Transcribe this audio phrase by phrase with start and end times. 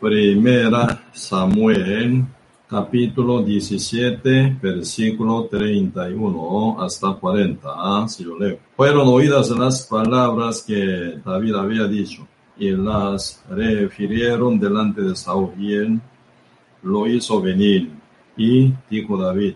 [0.00, 2.24] Primera Samuel,
[2.66, 7.68] capítulo 17, versículo 31 hasta 40.
[7.68, 8.58] Ah, si yo leo.
[8.76, 12.26] Fueron oídas las palabras que David había dicho
[12.56, 16.00] y las refirieron delante de Saúl y él
[16.82, 17.90] lo hizo venir.
[18.38, 19.52] Y dijo David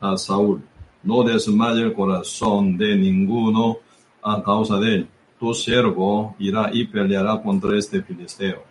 [0.00, 0.60] a Saúl,
[1.04, 3.76] no desmaye el corazón de ninguno
[4.24, 5.08] a causa de él.
[5.38, 8.67] Tu siervo irá y peleará contra este filisteo.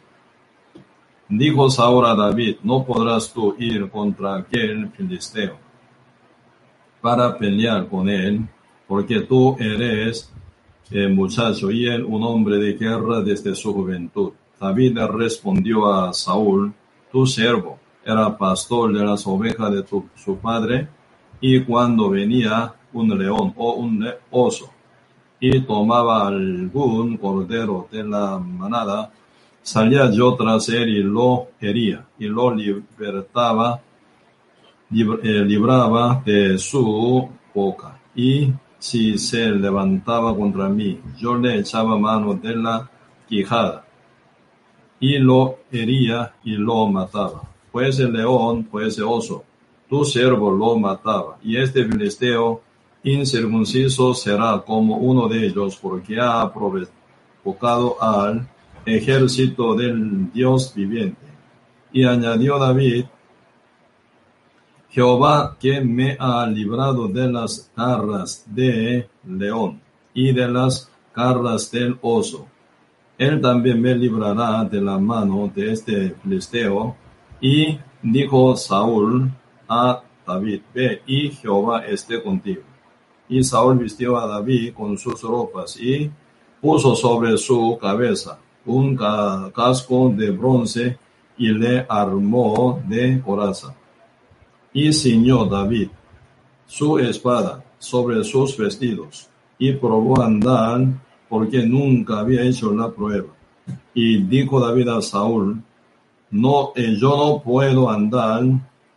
[1.30, 5.58] Dijo Saúl David, no podrás tú ir contra aquel filisteo
[7.02, 8.48] para pelear con él,
[8.88, 10.32] porque tú eres
[10.90, 14.32] el muchacho y él un hombre de guerra desde su juventud.
[14.60, 16.74] David respondió a Saúl,
[17.12, 20.88] tu siervo era pastor de las ovejas de tu, su padre,
[21.42, 24.72] y cuando venía un león o un oso
[25.40, 29.12] y tomaba algún cordero de la manada,
[29.68, 33.82] salía yo tras él y lo hería, y lo libertaba,
[34.90, 38.00] eh, libraba de su boca.
[38.16, 42.90] Y si se levantaba contra mí, yo le echaba mano de la
[43.28, 43.86] quijada,
[45.02, 47.42] y lo hería y lo mataba.
[47.74, 49.44] El león, el oso,
[49.90, 52.62] tu siervo lo mataba, y este filisteo
[53.04, 58.48] incircunciso será como uno de ellos, porque ha provocado al
[58.88, 61.28] ejército del Dios viviente.
[61.92, 63.06] Y añadió David,
[64.90, 69.82] Jehová que me ha librado de las garras de león
[70.14, 72.48] y de las garras del oso.
[73.18, 76.96] Él también me librará de la mano de este filisteo.
[77.42, 79.30] Y dijo Saúl
[79.68, 82.62] a David, ve y Jehová esté contigo.
[83.30, 86.10] Y Saúl vistió a David con sus ropas y
[86.62, 88.98] puso sobre su cabeza un
[89.54, 90.98] casco de bronce
[91.38, 93.74] y le armó de coraza.
[94.74, 95.90] Y ciñó David
[96.66, 100.86] su espada sobre sus vestidos y probó andar
[101.30, 103.34] porque nunca había hecho la prueba.
[103.94, 105.62] Y dijo David a Saúl,
[106.30, 108.44] no, eh, yo no puedo andar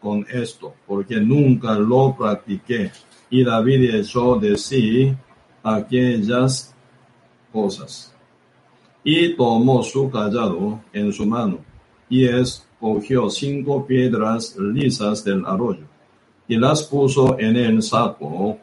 [0.01, 2.91] con esto porque nunca lo practiqué.
[3.31, 5.15] Y David echó de sí
[5.63, 6.75] aquellas
[7.53, 8.11] cosas
[9.03, 11.59] y tomó su callado en su mano,
[12.09, 15.85] y escogió cinco piedras lisas del arroyo,
[16.49, 18.59] y las puso en el saco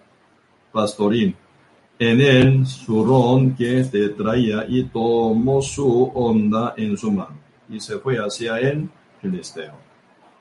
[0.72, 1.36] pastorín,
[2.00, 7.38] en el zurrón que te traía, y tomó su onda en su mano,
[7.70, 8.90] y se fue hacia el
[9.22, 9.74] filisteo.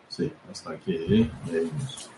[0.08, 2.10] Sí, hasta aquí leímos.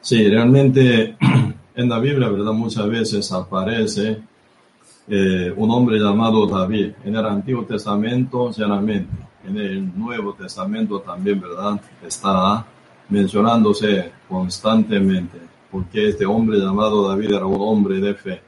[0.00, 1.16] Sí, realmente
[1.74, 2.52] en la Biblia, ¿verdad?
[2.52, 4.22] Muchas veces aparece
[5.08, 6.92] eh, un hombre llamado David.
[7.04, 9.14] En el Antiguo Testamento, llanamente.
[9.46, 11.80] En el Nuevo Testamento también, ¿verdad?
[12.04, 12.64] Está
[13.08, 15.38] mencionándose constantemente,
[15.70, 18.40] porque este hombre llamado David era un hombre de fe.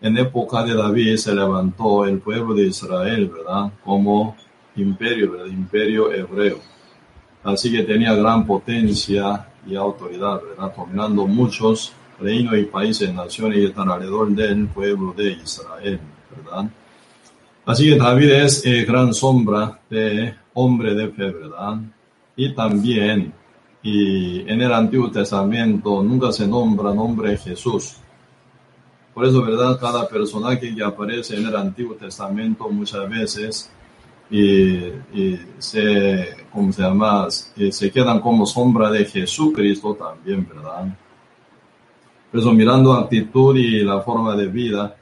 [0.00, 3.72] En época de David se levantó el pueblo de Israel, ¿verdad?
[3.82, 4.36] Como
[4.76, 5.46] imperio, ¿verdad?
[5.46, 6.58] Imperio hebreo.
[7.44, 10.74] Así que tenía gran potencia y autoridad, ¿verdad?
[10.76, 16.00] Dominando muchos reino y países, naciones y están alrededor del pueblo de Israel,
[16.34, 16.70] ¿verdad?
[17.64, 21.78] Así que David es eh, gran sombra de hombre de fe, ¿verdad?
[22.36, 23.32] Y también,
[23.82, 27.96] y en el Antiguo Testamento nunca se nombra nombre de Jesús.
[29.14, 29.78] Por eso, ¿verdad?
[29.78, 33.70] Cada personaje que aparece en el Antiguo Testamento muchas veces
[34.30, 34.78] y,
[35.58, 37.28] se, ¿cómo se llama?
[37.30, 40.86] se quedan como sombra de Jesucristo también, ¿verdad?
[42.32, 44.96] Eso mirando actitud y la forma de vida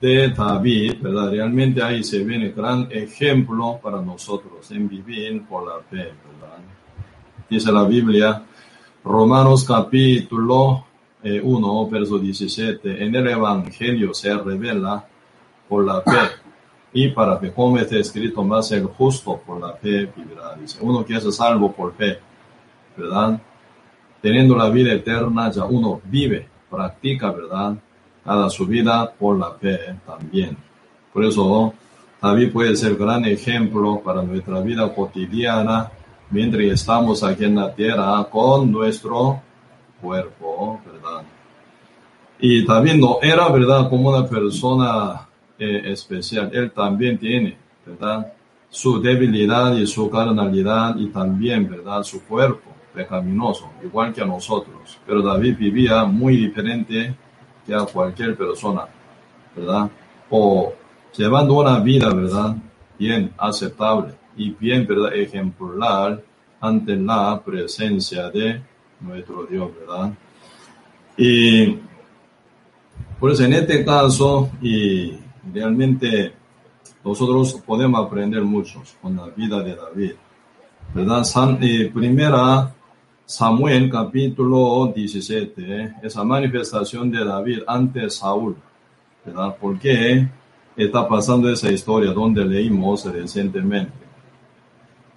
[0.00, 1.30] de David, ¿verdad?
[1.30, 6.58] Realmente ahí se viene gran ejemplo para nosotros en vivir por la fe, ¿verdad?
[7.48, 8.42] Dice la Biblia,
[9.04, 10.84] Romanos capítulo
[11.22, 15.06] 1, eh, verso 17, en el Evangelio se revela
[15.68, 16.32] por la fe
[16.92, 20.56] y para que, como está escrito, más el justo por la fe vivirá.
[20.60, 22.18] Dice, uno que es salvo por fe,
[22.96, 23.40] ¿verdad?
[24.20, 27.74] Teniendo la vida eterna, ya uno vive practica, ¿verdad?
[28.24, 30.56] Cada su vida por la fe también.
[31.12, 31.74] Por eso,
[32.20, 35.90] David puede ser gran ejemplo para nuestra vida cotidiana
[36.30, 39.40] mientras estamos aquí en la tierra con nuestro
[40.00, 41.22] cuerpo, ¿verdad?
[42.38, 43.88] Y también no era, ¿verdad?
[43.88, 45.28] Como una persona
[45.58, 46.50] eh, especial.
[46.52, 47.56] Él también tiene,
[47.86, 48.32] ¿verdad?
[48.68, 52.02] Su debilidad y su carnalidad y también, ¿verdad?
[52.02, 54.98] Su cuerpo pecaminoso, igual que a nosotros.
[55.06, 57.14] Pero David vivía muy diferente
[57.66, 58.86] que a cualquier persona,
[59.56, 59.90] ¿verdad?
[60.30, 60.72] O
[61.16, 62.56] llevando una vida, ¿verdad?
[62.98, 65.14] bien aceptable y bien, ¿verdad?
[65.14, 66.22] Ejemplar
[66.60, 68.60] ante la presencia de
[69.00, 70.12] nuestro Dios, ¿verdad?
[71.16, 71.78] Y
[73.18, 75.18] por eso en este caso, y
[75.52, 76.32] realmente
[77.04, 80.12] nosotros podemos aprender mucho con la vida de David,
[80.94, 81.22] ¿verdad?
[81.60, 82.74] Eh, primera
[83.26, 85.94] Samuel capítulo 17, ¿eh?
[86.02, 88.54] esa manifestación de David ante Saúl,
[89.24, 89.56] ¿verdad?
[89.56, 90.28] ¿Por qué
[90.76, 93.94] está pasando esa historia donde leímos recientemente?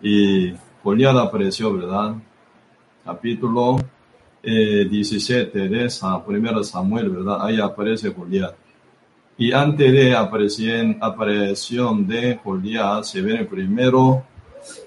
[0.02, 2.16] Y Goliat apareció, ¿verdad?
[3.04, 3.76] Capítulo
[4.42, 7.46] 17 eh, de esa primera Samuel, ¿verdad?
[7.46, 8.56] Ahí aparece Goliat.
[9.38, 10.98] Y antes de aparición,
[12.08, 14.24] de Goliat se ve primero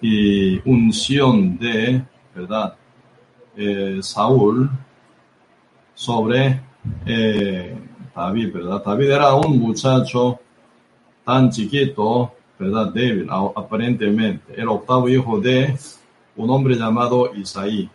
[0.01, 2.03] y unción de,
[2.35, 2.80] ¿verdad?
[3.57, 4.71] Eh, Saúl
[5.95, 6.61] sobre
[7.05, 7.77] eh,
[8.15, 8.83] David, ¿verdad?
[8.85, 10.39] David era un muchacho
[11.25, 12.93] tan chiquito, ¿verdad?
[12.93, 14.55] Débil, aparentemente.
[14.61, 15.77] El octavo hijo de
[16.37, 17.89] un hombre llamado Isaí.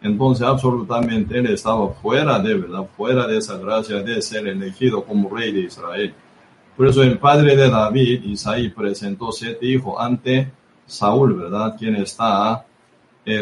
[0.00, 2.88] Entonces, absolutamente, él estaba fuera de, ¿verdad?
[2.96, 6.14] Fuera de esa gracia de ser elegido como rey de Israel.
[6.76, 10.48] Por eso el padre de David, Isaí, presentó siete hijos ante
[10.86, 11.74] Saúl, ¿verdad?
[11.76, 12.64] Quien está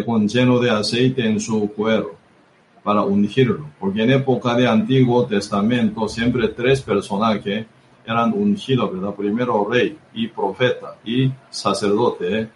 [0.05, 2.17] con lleno de aceite en su cuero
[2.83, 7.67] para ungirlo, porque en época de Antiguo Testamento siempre tres personajes
[8.07, 9.15] eran ungidos, ¿verdad?
[9.15, 12.49] Primero rey y profeta y sacerdote, ¿eh?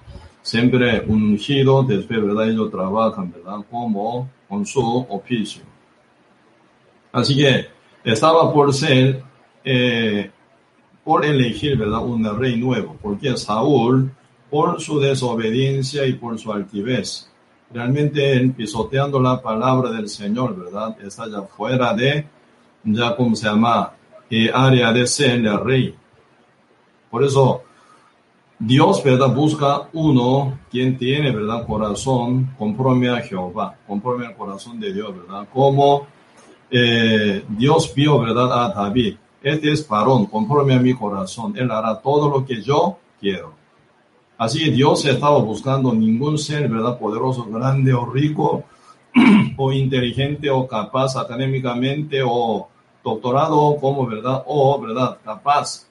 [0.43, 2.49] siempre ungido, después, ¿verdad?
[2.49, 3.65] Ellos trabajan, ¿verdad?
[3.71, 5.63] Como con su oficio.
[7.13, 7.67] Así que
[8.05, 9.23] estaba por ser,
[9.65, 10.31] eh,
[11.05, 12.05] por elegir, ¿verdad?
[12.05, 14.11] Un rey nuevo, porque Saúl
[14.51, 17.31] por su desobediencia y por su altivez.
[17.73, 20.97] Realmente él pisoteando la palabra del Señor, ¿verdad?
[21.01, 22.27] Está ya fuera de,
[22.85, 23.93] ya como se llama,
[24.29, 25.95] eh, área de ser el rey.
[27.11, 27.63] Por eso,
[28.59, 29.33] Dios, ¿verdad?
[29.33, 31.65] Busca uno quien tiene, ¿verdad?
[31.67, 35.49] Corazón conforme a Jehová, conforme al corazón de Dios, ¿verdad?
[35.53, 36.07] Como
[36.71, 38.65] eh, Dios vio, ¿verdad?
[38.65, 39.17] A David.
[39.43, 41.55] Este es varón, conforme a mi corazón.
[41.57, 43.60] Él hará todo lo que yo quiero.
[44.41, 46.99] Así Dios estaba buscando ningún ser, ¿verdad?
[46.99, 48.65] Poderoso, grande o rico,
[49.59, 52.67] o inteligente o capaz académicamente o
[53.05, 54.43] doctorado como, ¿verdad?
[54.47, 55.19] O, ¿verdad?
[55.23, 55.87] Capaz.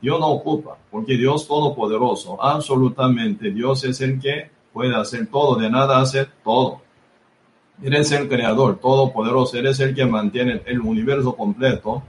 [0.00, 5.68] Dios no ocupa, porque Dios todopoderoso, absolutamente, Dios es el que puede hacer todo, de
[5.68, 6.80] nada hacer todo.
[7.82, 12.02] Eres el creador todopoderoso, eres el que mantiene el universo completo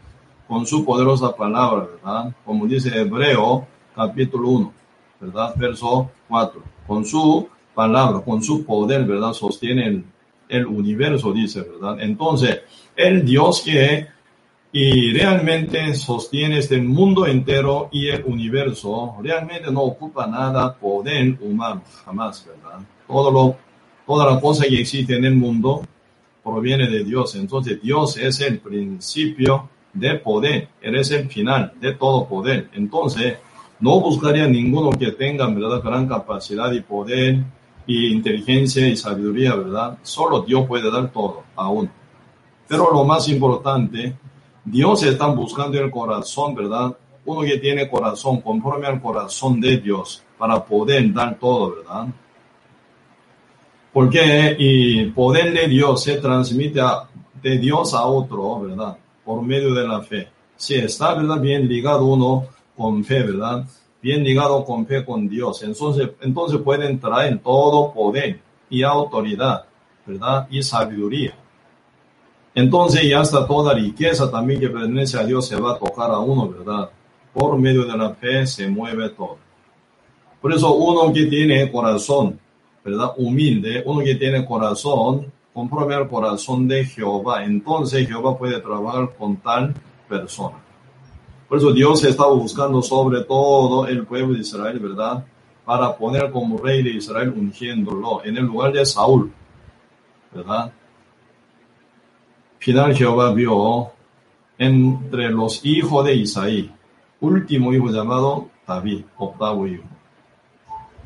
[0.47, 2.33] con su poderosa palabra, ¿verdad?
[2.45, 4.82] Como dice Hebreo capítulo 1.
[5.23, 5.53] ¿Verdad?
[5.55, 6.61] Verso 4.
[6.87, 9.33] Con su palabra, con su poder, ¿verdad?
[9.33, 10.05] Sostiene el,
[10.49, 12.01] el universo, dice, ¿verdad?
[12.01, 12.61] Entonces,
[12.95, 14.07] el Dios que
[14.75, 21.83] y realmente sostiene este mundo entero y el universo, realmente no ocupa nada poder humano,
[22.03, 22.79] jamás, ¿verdad?
[23.07, 23.55] Todo lo,
[24.07, 25.83] toda la cosa que existe en el mundo
[26.43, 27.35] proviene de Dios.
[27.35, 32.71] Entonces Dios es el principio de poder, Él es el final de todo poder.
[32.73, 33.37] Entonces,
[33.83, 37.43] no buscaría ninguno que tenga, ¿verdad?, gran capacidad y poder
[37.85, 39.97] y inteligencia y sabiduría, ¿verdad?
[40.01, 41.89] Solo Dios puede dar todo a uno.
[42.65, 44.15] Pero lo más importante,
[44.63, 46.95] Dios está buscando el corazón, ¿verdad?
[47.25, 52.07] Uno que tiene corazón conforme al corazón de Dios para poder dar todo, ¿verdad?
[53.91, 56.79] Porque y poder de Dios se transmite
[57.41, 58.95] de Dios a otro, ¿verdad?
[59.25, 60.29] Por medio de la fe.
[60.55, 61.41] Si está, ¿verdad?
[61.41, 63.65] Bien ligado uno con fe, ¿verdad?
[64.01, 65.63] Bien ligado con fe con Dios.
[65.63, 68.39] Entonces, entonces pueden traer todo poder
[68.69, 69.65] y autoridad,
[70.05, 70.47] ¿verdad?
[70.49, 71.35] Y sabiduría.
[72.55, 76.19] Entonces ya hasta toda riqueza también que pertenece a Dios se va a tocar a
[76.19, 76.89] uno, ¿verdad?
[77.33, 79.37] Por medio de la fe se mueve todo.
[80.39, 82.39] Por eso uno que tiene corazón,
[82.83, 83.13] ¿verdad?
[83.17, 89.37] Humilde, uno que tiene corazón, conforme al corazón de Jehová, entonces Jehová puede trabajar con
[89.37, 89.73] tal
[90.07, 90.62] persona.
[91.53, 95.23] Por eso Dios estaba buscando sobre todo el pueblo de Israel, ¿verdad?
[95.63, 99.31] Para poner como rey de Israel ungiéndolo en el lugar de Saúl,
[100.33, 100.71] ¿verdad?
[102.57, 103.91] Final Jehová vio
[104.57, 106.71] entre los hijos de Isaí,
[107.21, 109.83] último hijo llamado David, octavo hijo.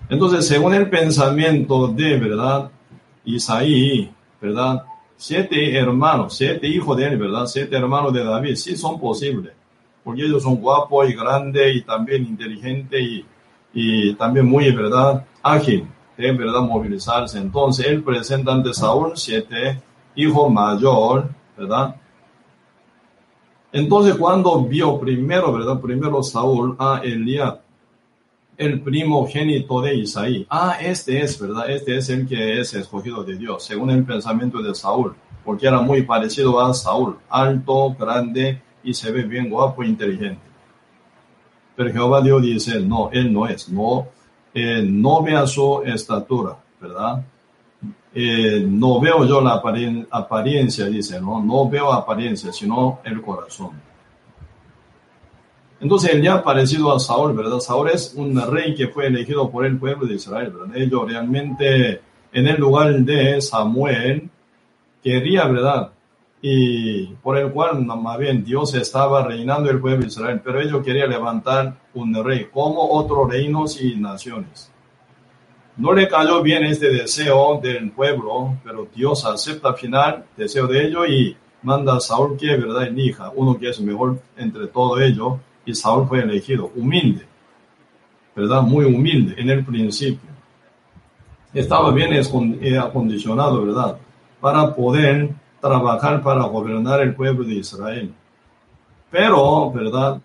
[0.07, 2.71] Entonces, según el pensamiento de, ¿verdad?
[3.25, 4.09] Isaí,
[4.41, 4.85] ¿verdad?
[5.17, 7.47] Siete hermanos, siete hijos de él, ¿verdad?
[7.47, 9.56] Siete hermanos de David, sí son posibles
[10.07, 13.25] porque ellos son guapos y grandes y también inteligentes y,
[13.73, 15.25] y también muy, ¿verdad?
[15.43, 15.85] Ágil,
[16.17, 17.37] de verdad movilizarse.
[17.37, 19.81] Entonces él presenta ante Saúl siete
[20.15, 21.97] hijos mayor, ¿verdad?
[23.73, 25.81] Entonces cuando vio primero, ¿verdad?
[25.81, 27.59] Primero Saúl a Eliab,
[28.55, 30.47] el primogénito de Isaí.
[30.49, 31.69] Ah, este es, ¿verdad?
[31.69, 35.81] Este es el que es escogido de Dios, según el pensamiento de Saúl, porque era
[35.81, 40.39] muy parecido a Saúl, alto, grande y se ve bien guapo e inteligente.
[41.75, 44.07] Pero Jehová Dios dice, no, él no es, no,
[44.53, 47.21] eh, no vea su estatura, ¿verdad?
[48.15, 49.61] Eh, no veo yo la
[50.09, 53.71] apariencia, dice, no, no veo apariencia, sino el corazón.
[55.81, 57.59] Entonces él ya parecido a Saúl, ¿verdad?
[57.59, 60.77] Saúl es un rey que fue elegido por el pueblo de Israel, ¿verdad?
[60.77, 62.01] Ellos realmente
[62.31, 64.29] en el lugar de Samuel
[65.03, 65.91] quería, ¿verdad?
[66.41, 70.83] Y por el cual más bien Dios estaba reinando el pueblo de Israel, pero ellos
[70.83, 74.71] querían levantar un rey como otros reinos y naciones.
[75.77, 80.67] No le cayó bien este deseo del pueblo, pero Dios acepta al final el deseo
[80.67, 82.87] de ellos y manda a Saúl que, ¿verdad?
[82.87, 85.33] Elija uno que es mejor entre todo ellos
[85.65, 87.25] y Saúl fue elegido, humilde,
[88.35, 88.61] ¿verdad?
[88.61, 90.29] Muy humilde en el principio.
[91.53, 93.97] Estaba bien eh, acondicionado, ¿verdad?
[94.39, 95.29] Para poder
[95.59, 98.13] trabajar para gobernar el pueblo de Israel.
[99.09, 100.21] Pero, ¿verdad?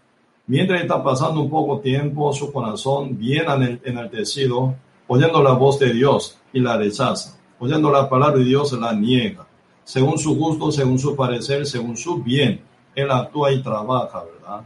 [0.46, 3.46] Mientras está pasando un poco tiempo, su corazón bien
[3.84, 4.74] enaltecido,
[5.06, 7.38] oyendo la voz de Dios y la rechaza.
[7.58, 9.46] Oyendo la palabra de Dios la niega.
[9.84, 12.60] Según su gusto, según su parecer, según su bien,
[12.94, 14.62] él actúa y trabaja, ¿verdad?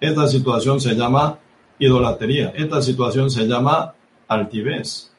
[0.00, 1.38] Esta situación se llama
[1.78, 2.52] idolatría.
[2.56, 3.92] Esta situación se llama
[4.28, 5.12] altivez,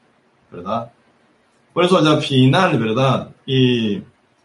[0.50, 0.92] ¿verdad?
[1.74, 3.30] Por eso ya final, ¿verdad?
[3.46, 4.02] Y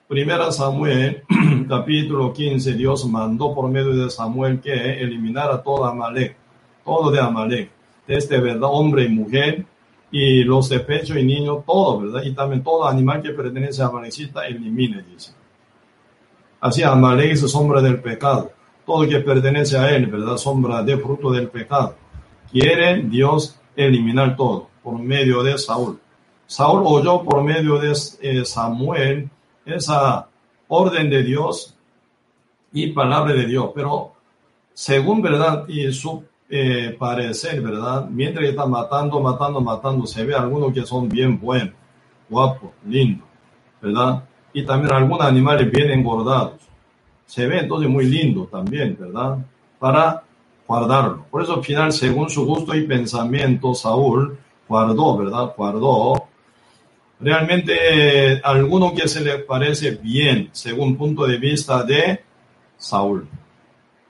[0.08, 1.22] primera Samuel,
[1.68, 6.36] capítulo 15, Dios mandó por medio de Samuel que eliminara todo Amalek,
[6.84, 7.70] todo de Amalek,
[8.06, 8.70] este, ¿verdad?
[8.70, 9.64] Hombre y mujer,
[10.10, 12.22] y los de pecho y niños, todo, ¿verdad?
[12.24, 15.32] Y también todo animal que pertenece a Amalekita, elimine, dice.
[16.60, 18.52] Así Amalek es sombra del pecado
[18.86, 20.36] todo que pertenece a él, ¿verdad?
[20.36, 21.96] Sombra de fruto del pecado.
[22.50, 25.98] Quiere Dios eliminar todo por medio de Saúl.
[26.46, 29.28] Saúl oyó por medio de eh, Samuel
[29.66, 30.28] esa
[30.68, 31.76] orden de Dios
[32.72, 34.12] y palabra de Dios, pero
[34.72, 38.06] según verdad y su eh, parecer, ¿verdad?
[38.08, 41.74] Mientras está matando, matando, matando, se ve algunos que son bien buenos,
[42.28, 43.26] guapos, lindos,
[43.80, 44.24] ¿verdad?
[44.52, 46.66] Y también algunos animales bien engordados
[47.26, 49.38] se ve entonces muy lindo también, ¿verdad?
[49.78, 50.22] Para
[50.66, 51.26] guardarlo.
[51.30, 55.52] Por eso al final, según su gusto y pensamiento, Saúl guardó, ¿verdad?
[55.56, 56.28] Guardó
[57.20, 62.20] realmente alguno que se le parece bien, según punto de vista de
[62.76, 63.28] Saúl.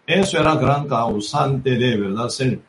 [0.06, 2.28] Eso era gran causante de, ¿verdad?
[2.28, 2.60] Ser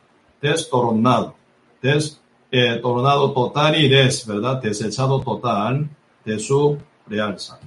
[0.41, 1.36] destornado,
[1.82, 4.62] destornado total y des, ¿verdad?
[4.62, 5.89] Desechado total
[6.25, 6.77] de su
[7.08, 7.60] realza.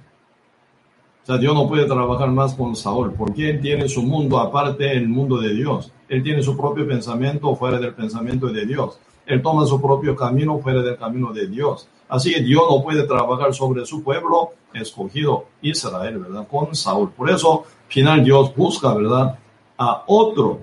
[1.23, 4.85] O sea, Dios no puede trabajar más con Saúl, porque él tiene su mundo aparte
[4.85, 5.93] del mundo de Dios.
[6.09, 8.99] Él tiene su propio pensamiento fuera del pensamiento de Dios.
[9.27, 11.89] Él toma su propio camino fuera del camino de Dios.
[12.11, 16.47] Así que Dios no puede trabajar sobre su pueblo escogido, Israel, ¿verdad?
[16.49, 17.13] Con Saúl.
[17.13, 19.39] Por eso, final Dios busca, ¿verdad?
[19.79, 20.61] A otro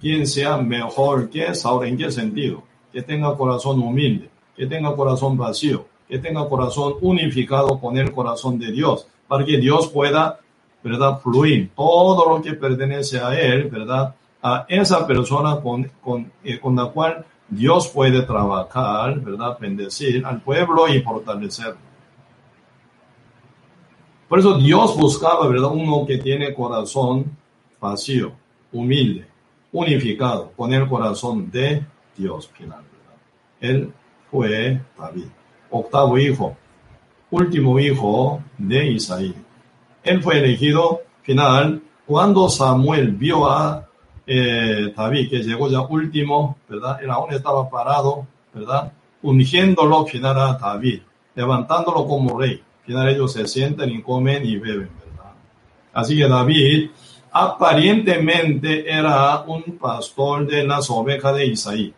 [0.00, 1.86] quien sea mejor que Saúl.
[1.86, 2.64] ¿En qué sentido?
[2.92, 8.58] Que tenga corazón humilde, que tenga corazón vacío, que tenga corazón unificado con el corazón
[8.58, 10.40] de Dios para que Dios pueda,
[10.82, 16.58] ¿verdad?, fluir todo lo que pertenece a Él, ¿verdad?, a esa persona con, con, eh,
[16.58, 21.88] con la cual Dios puede trabajar, ¿verdad?, bendecir al pueblo y fortalecerlo.
[24.28, 27.36] Por eso Dios buscaba, ¿verdad?, uno que tiene corazón
[27.80, 28.32] vacío,
[28.72, 29.26] humilde,
[29.72, 31.84] unificado con el corazón de
[32.16, 33.16] Dios final, ¿verdad?
[33.60, 33.92] Él
[34.30, 35.26] fue David,
[35.70, 36.56] octavo hijo,
[37.30, 39.34] último hijo de Isaí.
[40.02, 43.87] Él fue elegido final cuando Samuel vio a
[44.30, 47.02] eh, David, que llegó ya último, ¿verdad?
[47.02, 48.92] Él aún estaba parado, ¿verdad?
[49.22, 51.00] Ungiéndolo final a David,
[51.34, 52.62] levantándolo como rey.
[52.84, 55.32] Final ellos se sienten y comen y beben, ¿verdad?
[55.94, 56.90] Así que David
[57.32, 61.94] aparentemente era un pastor de las ovejas de Isaí,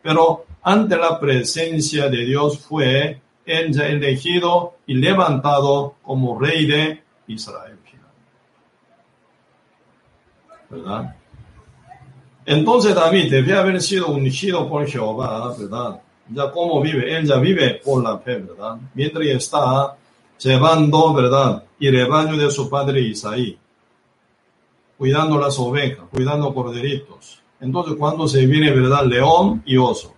[0.00, 7.78] pero ante la presencia de Dios fue elegido y levantado como rey de Israel.
[10.70, 11.14] ¿Verdad?
[12.48, 16.00] Entonces David debe haber sido ungido por Jehová, ¿verdad?
[16.30, 18.76] Ya como vive, él ya vive por la fe, ¿verdad?
[18.94, 19.94] Mientras está
[20.38, 21.62] llevando, ¿verdad?
[21.78, 23.58] Y rebaño de su padre Isaí,
[24.96, 27.40] cuidando las ovejas, cuidando corderitos.
[27.60, 29.04] Entonces cuando se viene, ¿verdad?
[29.04, 30.14] León y oso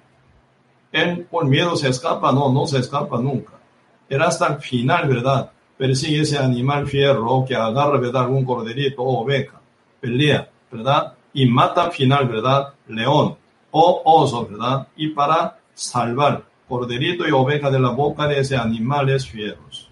[0.93, 3.53] él por miedo se escapa, no, no se escapa nunca.
[4.09, 5.51] Él hasta el final, ¿verdad?
[5.77, 8.25] Persigue ese animal fierro que agarra, ¿verdad?
[8.25, 9.61] Algún corderito o oveja,
[10.01, 11.15] pelea, ¿verdad?
[11.33, 12.75] Y mata al final, ¿verdad?
[12.89, 13.37] León.
[13.73, 14.89] o oso, ¿verdad?
[14.97, 19.91] Y para salvar corderito y oveja de la boca de ese animales fieros.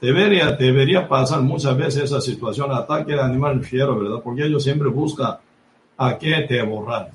[0.00, 4.20] Debería, debería pasar muchas veces esa situación, ataque al animal fiero, ¿verdad?
[4.22, 5.38] Porque ellos siempre buscan
[5.96, 7.10] a qué te borrar.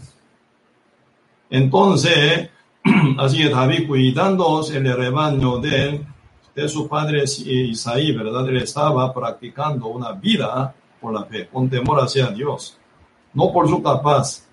[1.50, 2.50] Entonces,
[3.18, 6.06] así que David cuidando el rebaño de,
[6.54, 8.50] de su padre Isaí, ¿verdad?
[8.50, 12.78] Él estaba practicando una vida por la fe, con temor hacia Dios.
[13.34, 14.48] No por su capaz,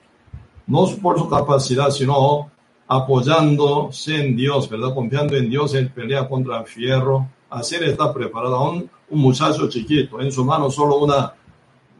[0.66, 2.50] no por su capacidad, sino
[2.88, 4.92] apoyándose en Dios, ¿verdad?
[4.92, 8.69] Confiando en Dios, él pelea contra el fierro, hacer está preparado.
[8.69, 11.33] Un, un muchacho chiquito, en su mano solo una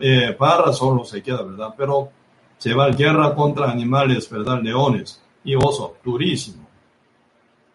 [0.01, 1.73] eh, barra solo se queda, ¿verdad?
[1.77, 2.11] Pero
[2.59, 4.61] se va a guerra contra animales, ¿verdad?
[4.61, 6.67] Leones y oso, durísimo.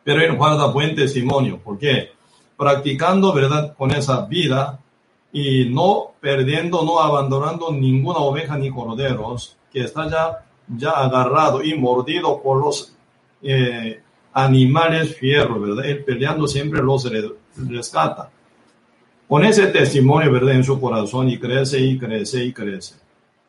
[0.04, 2.12] Pero él guarda buen testimonio, porque
[2.58, 3.76] practicando, ¿verdad?
[3.78, 4.80] Con esa vida
[5.36, 11.78] y no perdiendo, no abandonando ninguna oveja ni corderos, que está ya, ya agarrado y
[11.78, 12.96] mordido por los
[13.42, 14.02] eh,
[14.32, 15.86] animales fierros, ¿verdad?
[15.88, 17.12] Él peleando siempre los
[17.58, 18.30] rescata.
[19.28, 20.56] Con ese testimonio, ¿verdad?
[20.56, 22.96] En su corazón y crece y crece y crece.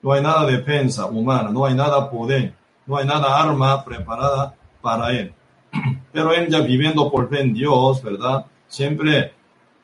[0.03, 2.53] No hay nada de defensa humana, no hay nada poder,
[2.85, 5.33] no hay nada arma preparada para él.
[6.13, 8.45] Pero él ya viviendo por fe en Dios, ¿verdad?
[8.67, 9.35] Siempre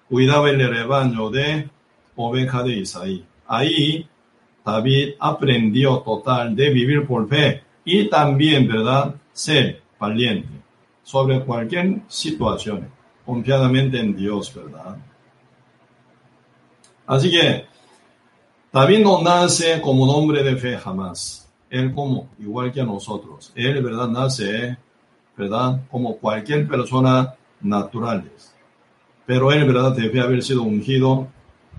[0.09, 1.71] cuidaba el rebaño de
[2.17, 3.25] oveja de Isaí.
[3.47, 4.09] Ahí
[4.65, 9.15] David aprendió total de vivir por fe y también, ¿verdad?
[9.33, 10.49] Ser valiente
[11.03, 12.89] sobre cualquier situación
[13.25, 14.97] confiadamente en Dios, ¿verdad?
[17.07, 17.67] Así que
[18.73, 21.49] David no nace como un hombre de fe jamás.
[21.69, 23.53] Él como, igual que nosotros.
[23.55, 24.09] Él, ¿verdad?
[24.09, 24.77] Nace,
[25.37, 25.81] ¿verdad?
[25.91, 28.31] Como cualquier persona natural.
[29.27, 29.93] Pero él, ¿verdad?
[29.93, 31.29] Debe haber sido ungido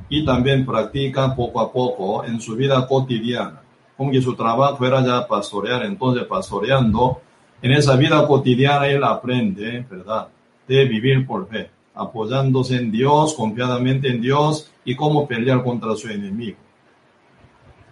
[0.10, 3.62] y también practica poco a poco en su vida cotidiana.
[3.98, 7.22] Como que su trabajo era ya pastorear, entonces pastoreando,
[7.62, 10.28] en esa vida cotidiana él aprende, ¿verdad?
[10.68, 16.08] de vivir por fe, apoyándose en Dios, confiadamente en Dios y cómo pelear contra su
[16.10, 16.58] enemigo.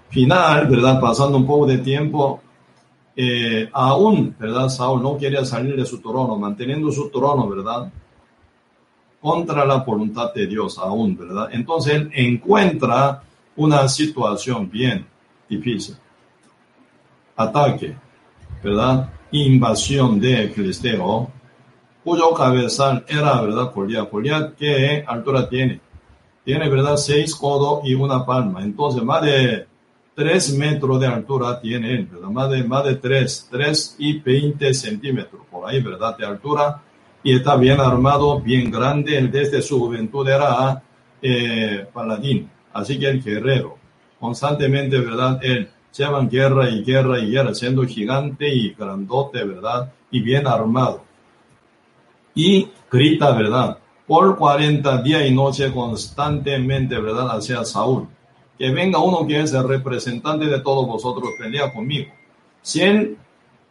[0.09, 0.99] Final, ¿verdad?
[0.99, 2.41] Pasando un poco de tiempo,
[3.15, 4.69] eh, aún, ¿verdad?
[4.69, 7.91] Saúl no quería salir de su trono, manteniendo su trono, ¿verdad?
[9.21, 11.49] Contra la voluntad de Dios, aún, ¿verdad?
[11.51, 13.21] Entonces él encuentra
[13.55, 15.05] una situación bien
[15.47, 15.95] difícil.
[17.35, 17.95] Ataque,
[18.63, 19.09] ¿verdad?
[19.31, 21.29] Invasión de Filisteo,
[22.03, 23.71] cuyo cabezal era, ¿verdad?
[23.73, 24.09] Goliat.
[24.09, 25.79] Goliat, ¿qué altura tiene?
[26.43, 26.97] Tiene, ¿verdad?
[26.97, 28.63] Seis codos y una palma.
[28.63, 29.67] Entonces, más de
[30.15, 32.29] tres metros de altura tiene él, ¿verdad?
[32.29, 36.17] Más de, más de tres, tres y veinte centímetros, por ahí, ¿verdad?
[36.17, 36.81] De altura.
[37.23, 39.21] Y está bien armado, bien grande.
[39.27, 40.81] Desde su juventud era
[41.21, 42.49] eh, paladín.
[42.73, 43.77] Así que el guerrero.
[44.19, 45.39] Constantemente, ¿verdad?
[45.41, 49.91] Él lleva guerra y guerra y guerra, siendo gigante y grandote, ¿verdad?
[50.09, 51.11] Y bien armado
[52.35, 53.77] y grita, ¿verdad?
[54.07, 57.37] Por 40 días y noche constantemente, ¿verdad?
[57.37, 58.07] Hacia Saúl.
[58.57, 62.11] Que venga uno que es el representante de todos vosotros, pelea conmigo.
[62.61, 63.17] Si él,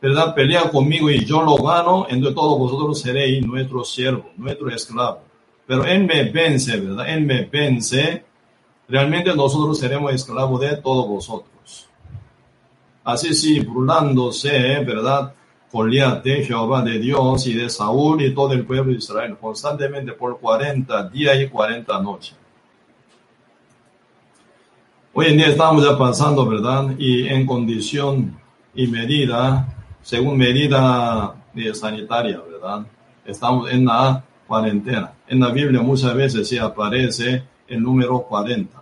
[0.00, 0.34] ¿verdad?
[0.34, 5.22] Pelea conmigo y yo lo gano, entonces todos vosotros seréis nuestro siervo, nuestro esclavo.
[5.66, 7.08] Pero él me vence, ¿verdad?
[7.08, 8.24] Él me vence.
[8.88, 11.88] Realmente nosotros seremos esclavos de todos vosotros.
[13.04, 14.50] Así sí, burlándose,
[14.84, 15.34] ¿verdad?
[15.72, 20.12] Goliat de Jehová de Dios y de Saúl y todo el pueblo de Israel constantemente
[20.12, 22.36] por 40 días y 40 noches.
[25.12, 26.94] Hoy en día estamos ya pasando, ¿verdad?
[26.98, 28.40] Y en condición
[28.74, 31.34] y medida, según medida
[31.74, 32.86] sanitaria, ¿verdad?
[33.24, 35.12] Estamos en la cuarentena.
[35.26, 38.80] En la Biblia muchas veces sí aparece el número 40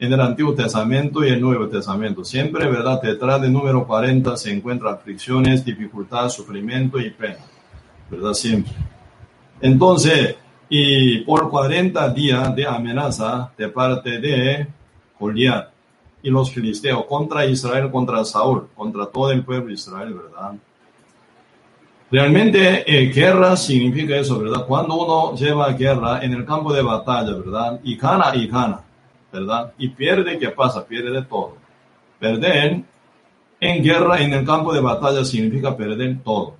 [0.00, 2.24] en el Antiguo Testamento y el Nuevo Testamento.
[2.24, 3.02] Siempre, ¿verdad?
[3.02, 7.44] Detrás del número 40 se encuentran aflicciones, dificultad, sufrimiento y pena.
[8.10, 8.32] ¿Verdad?
[8.32, 8.72] Siempre.
[9.60, 10.36] Entonces,
[10.70, 14.66] y por 40 días de amenaza de parte de
[15.18, 15.69] Goliat
[16.22, 20.52] y los filisteos contra Israel, contra Saúl, contra todo el pueblo de Israel, ¿verdad?
[22.10, 24.66] Realmente eh, guerra significa eso, ¿verdad?
[24.66, 27.80] Cuando uno lleva guerra en el campo de batalla, ¿verdad?
[27.84, 28.84] Y gana y gana.
[29.32, 29.72] ¿verdad?
[29.78, 30.84] Y pierde, ¿qué pasa?
[30.86, 31.56] Pierde todo.
[32.18, 32.82] Perder
[33.60, 36.56] en guerra, en el campo de batalla, significa perder todo,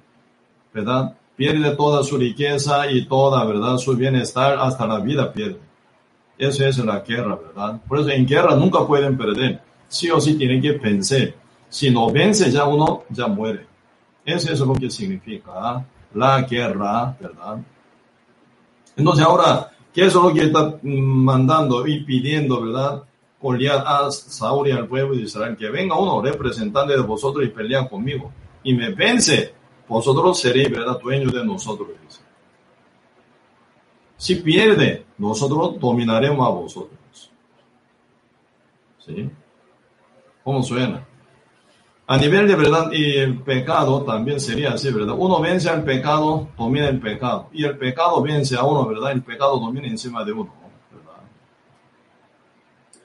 [0.73, 1.17] ¿verdad?
[1.37, 3.79] Pierde toda su riqueza y toda, ¿verdad?
[3.79, 5.59] Su bienestar, hasta la vida pierde.
[6.41, 7.81] Eso es la guerra, ¿verdad?
[7.87, 9.61] Por eso en guerra nunca pueden perder.
[9.89, 11.35] Sí o sí tienen que vencer.
[11.69, 13.67] Si no vence, ya uno ya muere.
[14.25, 15.85] Eso es lo que significa ¿ah?
[16.15, 17.59] la guerra, ¿verdad?
[18.97, 23.03] Entonces ahora, ¿Qué es lo que está mandando y pidiendo, verdad?
[23.43, 27.49] Goliat a Saúl y al pueblo de Israel, que venga uno representante de vosotros y
[27.49, 28.31] pelea conmigo
[28.63, 29.53] y me vence,
[29.89, 31.89] vosotros seréis, ¿verdad?, dueños de nosotros.
[34.21, 37.31] Si pierde, nosotros dominaremos a vosotros.
[38.99, 39.31] ¿Sí?
[40.45, 41.07] ¿Cómo suena?
[42.07, 45.15] A nivel de verdad y el pecado también sería así, ¿verdad?
[45.17, 47.49] Uno vence al pecado, domina el pecado.
[47.51, 49.13] Y el pecado vence a uno, ¿verdad?
[49.13, 50.53] El pecado domina encima de uno,
[50.93, 51.23] ¿verdad?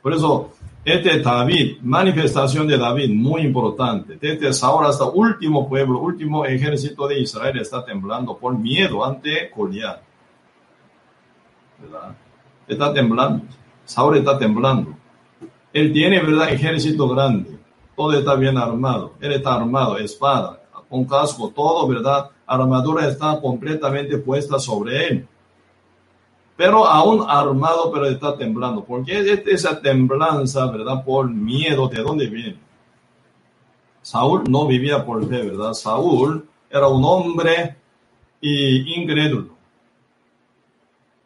[0.02, 0.52] Por eso,
[0.84, 4.18] este David, manifestación de David, muy importante.
[4.18, 10.02] Desde ahora hasta último pueblo, último ejército de Israel está temblando por miedo ante Goliat.
[12.68, 13.46] Está temblando.
[13.86, 14.96] Saúl está temblando.
[15.72, 16.52] Él tiene, ¿verdad?
[16.52, 17.60] Ejército grande.
[17.96, 19.14] Todo está bien armado.
[19.20, 22.30] Él está armado, espada, con casco, todo, ¿verdad?
[22.46, 25.28] Armadura está completamente puesta sobre él.
[26.58, 28.84] Pero aún armado, pero está temblando.
[28.84, 31.04] Porque esa temblanza, ¿verdad?
[31.04, 32.60] Por miedo, ¿de dónde viene?
[34.02, 35.74] Saúl no vivía por fe, ¿verdad?
[35.74, 37.76] Saúl era un hombre
[38.42, 39.55] incrédulo.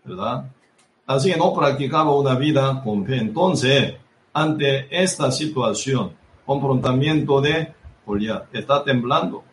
[0.09, 0.45] ¿Verdad?
[1.05, 3.17] Así no practicaba una vida con fe.
[3.17, 3.95] Entonces,
[4.33, 6.11] ante esta situación,
[6.45, 7.73] confrontamiento de
[8.05, 9.43] Goliat, está temblando.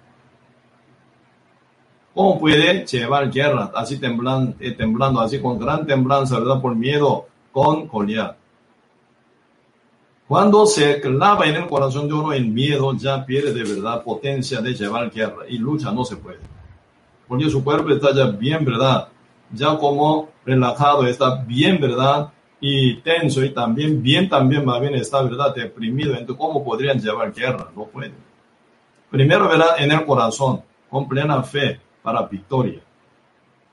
[2.15, 7.27] ¿Cómo puede llevar guerra así temblando, eh, temblando, así con gran temblanza, verdad, por miedo
[7.53, 8.37] con Goliat?
[10.27, 14.61] Cuando se clava en el corazón de uno el miedo, ya pierde de verdad potencia
[14.61, 16.41] de llevar guerra y lucha no se puede.
[17.29, 19.09] Porque su cuerpo está ya bien, ¿verdad?
[19.53, 22.29] ya como relajado, está bien, ¿verdad?
[22.61, 25.55] Y tenso y también bien, también va bien está, ¿verdad?
[25.55, 26.13] Deprimido.
[26.13, 27.69] Entonces, ¿cómo podrían llevar guerra?
[27.77, 28.15] No pueden.
[29.11, 29.77] Primero, ¿verdad?
[29.79, 32.81] En el corazón, con plena fe para victoria.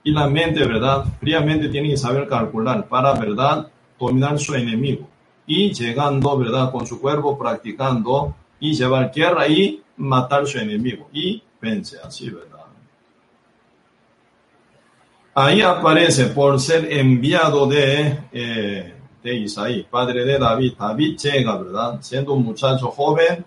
[0.04, 1.06] Y la mente, ¿verdad?
[1.20, 3.68] Fríamente tiene que saber calcular para, ¿verdad?
[3.98, 5.08] Dominar su enemigo.
[5.46, 6.72] Y llegando, ¿verdad?
[6.72, 11.08] Con su cuerpo practicando y llevar guerra y matar su enemigo.
[11.14, 12.53] Y vence así, ¿verdad?
[15.36, 18.94] Ahí aparece por ser enviado de, eh,
[19.24, 20.74] de Isaí, padre de David.
[20.78, 21.98] David llega, ¿verdad?
[22.02, 23.44] Siendo un muchacho joven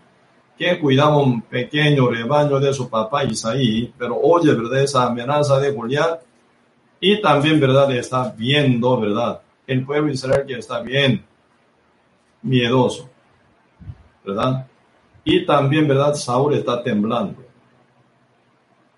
[0.58, 4.82] que cuidaba un pequeño rebaño de su papá Isaí, pero oye, ¿verdad?
[4.82, 6.22] Esa amenaza de Goliat
[6.98, 7.94] y también, ¿verdad?
[7.94, 9.40] Está viendo, ¿verdad?
[9.64, 11.24] El pueblo Israel que está bien
[12.42, 13.08] miedoso,
[14.24, 14.66] ¿verdad?
[15.22, 16.14] Y también, ¿verdad?
[16.14, 17.44] Saúl está temblando.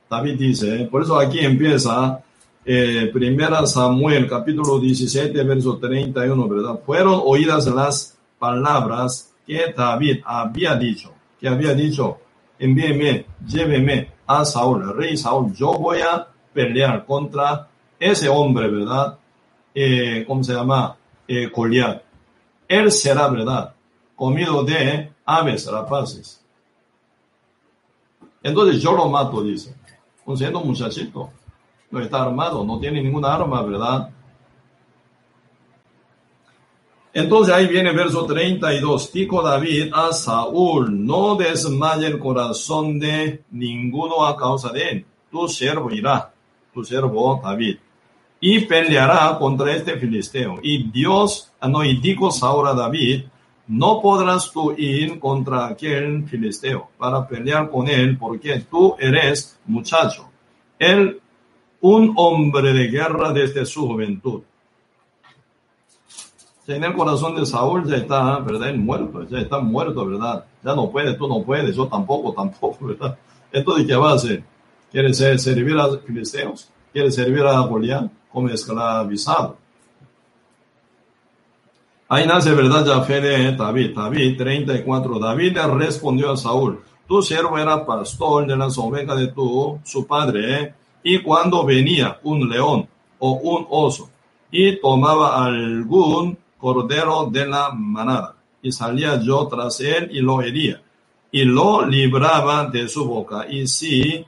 [0.08, 0.84] David dice, ¿eh?
[0.86, 2.22] por eso aquí empieza
[2.64, 6.80] eh, primera Samuel, capítulo 17, verso 31, ¿verdad?
[6.84, 12.18] Fueron oídas las palabras que David había dicho, que había dicho,
[12.58, 17.68] envíeme, lléveme a Saúl, rey Saúl, yo voy a pelear contra
[17.98, 19.18] ese hombre, ¿verdad?
[19.74, 20.96] Eh, ¿Cómo se llama?
[21.26, 21.50] Eh.
[22.68, 23.74] Él será, ¿verdad?
[24.14, 26.42] Comido de aves rapaces.
[28.42, 29.74] Entonces yo lo mato, dice.
[30.26, 31.30] Un siendo muchachito
[31.90, 34.10] no está armado, no tiene ninguna arma, ¿verdad?
[37.12, 39.12] Entonces ahí viene verso 32.
[39.12, 45.06] Dijo David a Saúl, no desmaye el corazón de ninguno a causa de él.
[45.30, 46.32] Tu siervo irá,
[46.72, 47.78] tu siervo David,
[48.40, 50.60] y peleará contra este filisteo.
[50.62, 53.24] Y Dios, ah, no, y dijo Saúl a David,
[53.66, 60.30] no podrás tú ir contra aquel filisteo para pelear con él, porque tú eres muchacho.
[60.78, 61.20] Él
[61.80, 64.42] un hombre de guerra desde su juventud.
[66.66, 68.74] En el corazón de Saúl ya está, ¿verdad?
[68.74, 70.44] muerto, ya está muerto, ¿verdad?
[70.62, 73.16] Ya no puede, tú no puedes, yo tampoco, tampoco, ¿verdad?
[73.50, 74.44] Entonces, ¿qué va a hacer?
[74.90, 76.68] ¿Quiere servir a filisteos?
[76.92, 79.56] ¿Quiere servir a Goliat como esclavizado?
[82.10, 82.84] Ahí nace, ¿verdad?
[82.86, 83.94] Ya fe de David.
[83.94, 85.18] David 34.
[85.18, 90.06] David le respondió a Saúl, tu siervo era pastor de las ovejas de tu, su
[90.06, 90.74] padre, ¿eh?
[91.02, 94.10] Y cuando venía un león o un oso
[94.50, 100.82] y tomaba algún cordero de la manada, y salía yo tras él y lo hería,
[101.30, 104.24] y lo libraba de su boca, y si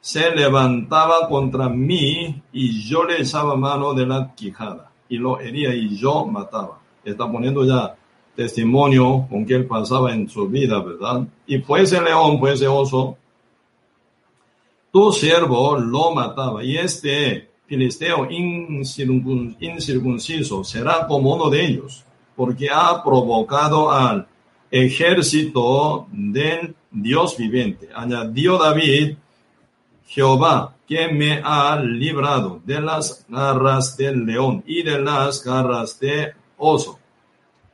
[0.00, 5.74] se levantaba contra mí, y yo le echaba mano de la quijada, y lo hería,
[5.74, 6.80] y yo mataba.
[7.04, 7.94] Está poniendo ya
[8.34, 11.26] testimonio con que él pasaba en su vida, ¿verdad?
[11.46, 13.16] Y fuese león, fuese oso,
[14.94, 22.04] tu siervo lo mataba y este filisteo incircunciso será como uno de ellos,
[22.36, 24.28] porque ha provocado al
[24.70, 27.88] ejército del Dios viviente.
[27.92, 29.16] Añadió David,
[30.06, 36.34] Jehová, que me ha librado de las garras del león y de las garras de
[36.56, 37.00] oso.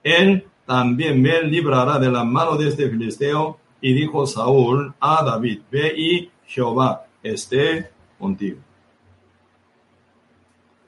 [0.03, 3.59] él también me librará de la mano de este filisteo.
[3.83, 8.59] Y dijo Saúl a David, ve y Jehová esté contigo.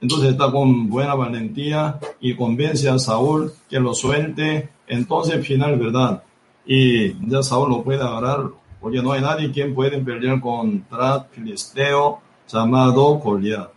[0.00, 4.68] Entonces está con buena valentía y convence a Saúl que lo suelte.
[4.88, 6.24] Entonces, final, ¿verdad?
[6.66, 8.48] Y ya Saúl lo puede agarrar,
[8.80, 13.70] porque no hay nadie quien puede pelear contra Filisteo llamado Goliat.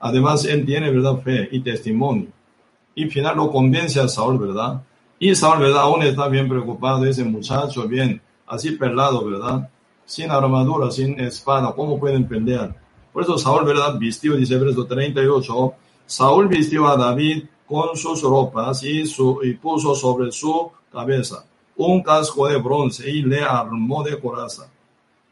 [0.00, 1.18] Además, él tiene, ¿verdad?
[1.18, 2.28] Fe y testimonio.
[2.94, 4.82] Y final lo convence a Saúl, ¿verdad?
[5.18, 5.82] Y Saúl, ¿verdad?
[5.82, 9.68] Aún está bien preocupado, ese muchacho, bien, así pelado, ¿verdad?
[10.08, 12.74] Sin armadura, sin espada, ¿cómo pueden pelear?
[13.12, 13.98] Por eso Saúl, ¿verdad?
[13.98, 15.74] Vistió, dice verso 38,
[16.06, 21.44] Saúl vistió a David con sus ropas y, su, puso sobre su cabeza
[21.76, 24.68] un casco de bronce y le armó de coraza.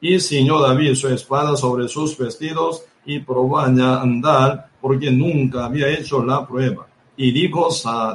[0.00, 5.88] Y ciñó David su espada sobre sus vestidos y probó a andar porque nunca había
[5.88, 6.86] hecho la prueba.
[7.16, 7.68] Y dijo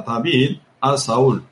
[0.06, 1.42] David a Saúl,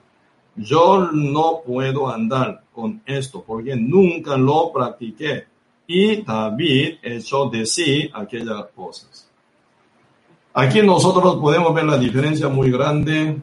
[0.56, 5.44] yo no puedo andar con esto porque nunca lo practiqué
[5.86, 9.28] y David echó de sí aquellas cosas.
[10.54, 13.36] Aquí nosotros podemos ver la diferencia muy grande,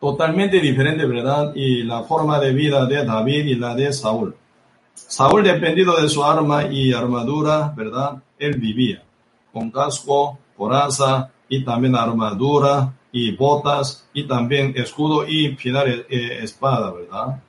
[0.00, 1.52] totalmente diferente, ¿verdad?
[1.54, 4.34] Y la forma de vida de David y la de Saúl.
[4.94, 8.22] Saúl, dependido de su arma y armadura, ¿verdad?
[8.38, 9.02] Él vivía
[9.52, 16.90] con casco, coraza y también armadura y botas y también escudo y final eh, espada,
[16.90, 17.42] ¿verdad?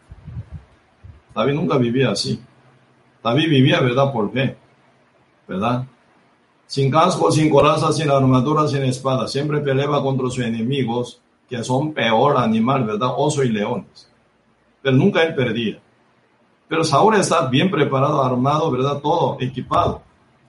[1.36, 2.40] David nunca vivía así.
[3.24, 4.12] David vivía, ¿verdad?
[4.12, 4.58] Por fe,
[5.48, 5.86] ¿verdad?
[6.66, 9.28] Sin casco, sin coraza, sin armadura, sin espada.
[9.28, 13.10] Siempre peleaba contra sus enemigos, que son peor animal, ¿verdad?
[13.16, 14.10] Oso y leones.
[14.82, 15.80] Pero nunca él perdía.
[16.68, 19.00] Pero Saúl está bien preparado, armado, ¿verdad?
[19.00, 20.02] Todo equipado.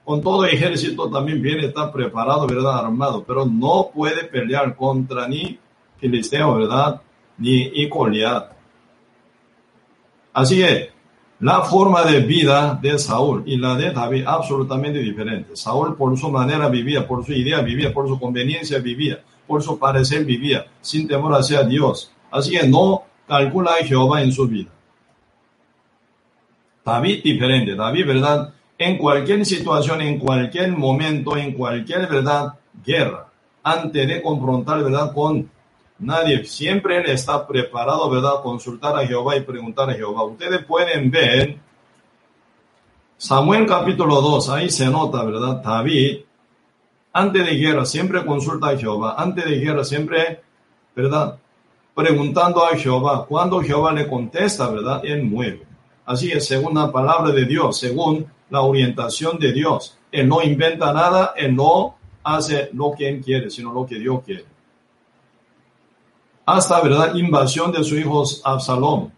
[0.04, 2.78] Con todo ejército también viene, está preparado, ¿verdad?
[2.78, 3.24] Armado.
[3.24, 5.58] Pero no puede pelear contra ni
[5.98, 7.00] Filisteo, ¿verdad?
[7.38, 8.53] Ni Goliat.
[10.34, 10.90] Así que
[11.40, 15.56] la forma de vida de Saúl y la de David absolutamente diferente.
[15.56, 19.78] Saúl por su manera vivía, por su idea vivía, por su conveniencia vivía, por su
[19.78, 22.10] parecer vivía, sin temor hacia Dios.
[22.30, 24.70] Así que no calcula a Jehová en su vida.
[26.84, 28.52] David diferente, David, ¿verdad?
[28.76, 32.54] En cualquier situación, en cualquier momento, en cualquier, ¿verdad?
[32.84, 33.28] Guerra,
[33.62, 35.12] antes de confrontar, ¿verdad?
[35.14, 35.48] Con
[36.04, 38.42] Nadie, siempre está preparado, ¿verdad?
[38.42, 40.22] Consultar a Jehová y preguntar a Jehová.
[40.24, 41.56] Ustedes pueden ver
[43.16, 45.62] Samuel capítulo 2, ahí se nota, ¿verdad?
[45.64, 46.18] David,
[47.10, 49.14] antes de guerra, siempre consulta a Jehová.
[49.16, 50.42] Antes de guerra, siempre,
[50.94, 51.38] ¿verdad?
[51.94, 53.24] Preguntando a Jehová.
[53.26, 55.00] Cuando Jehová le contesta, ¿verdad?
[55.04, 55.62] Él mueve.
[56.04, 59.96] Así es, según la palabra de Dios, según la orientación de Dios.
[60.12, 64.22] Él no inventa nada, él no hace lo que él quiere, sino lo que Dios
[64.22, 64.53] quiere
[66.46, 69.12] hasta, ¿verdad?, invasión de su hijo Absalón,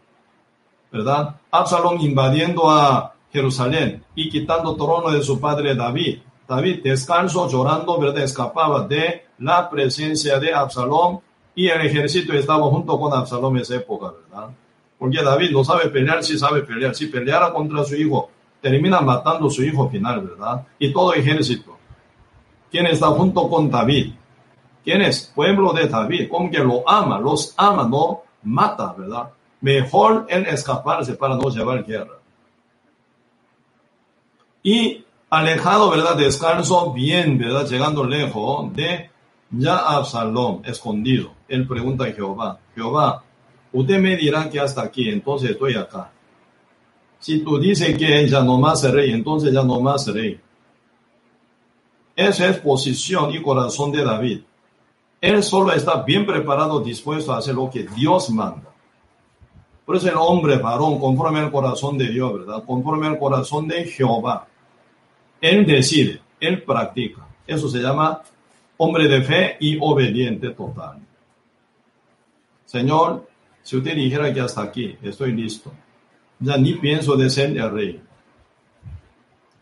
[0.93, 1.37] ¿verdad?
[1.51, 6.21] Absalón invadiendo a Jerusalén y quitando trono de su padre David.
[6.49, 11.21] David, descalzo, llorando, ¿verdad?, escapaba de la presencia de Absalón
[11.55, 14.51] y el ejército estaba junto con Absalón en esa época, ¿verdad?
[14.99, 16.95] Porque David no sabe pelear, sí sabe pelear.
[16.95, 20.67] Si peleara contra su hijo, termina matando su hijo final, ¿verdad?
[20.79, 21.77] Y todo ejército.
[22.71, 24.13] ¿Quién está junto con David?
[24.87, 25.33] ¿Quién es?
[25.35, 29.31] Pueblo de David, como que lo ama, los ama, no mata, ¿verdad?
[29.61, 32.21] Mejor en escaparse para no llevar guerra.
[34.63, 36.17] Y alejado, ¿verdad?
[36.17, 37.67] Descanso bien, ¿verdad?
[37.67, 39.11] Llegando lejos de
[39.51, 41.33] ya Absalom, escondido.
[41.49, 43.25] Él pregunta a Jehová, Jehová,
[43.73, 46.13] usted me dirá que hasta aquí, entonces estoy acá.
[47.19, 50.41] Si tú dices que ya no más rey, entonces ya no más rey.
[52.15, 54.43] Esa es posición y corazón de David.
[55.21, 58.71] Él solo está bien preparado, dispuesto a hacer lo que Dios manda.
[59.85, 62.65] Por eso el hombre varón, conforme al corazón de Dios, ¿verdad?
[62.67, 64.47] Conforme al corazón de Jehová.
[65.41, 67.27] Él decide, él practica.
[67.47, 68.21] Eso se llama
[68.79, 70.99] hombre de fe y obediente total.
[72.65, 73.29] Señor,
[73.63, 75.73] si usted dijera que hasta aquí estoy listo,
[76.41, 78.03] ya ni pienso de ser el rey.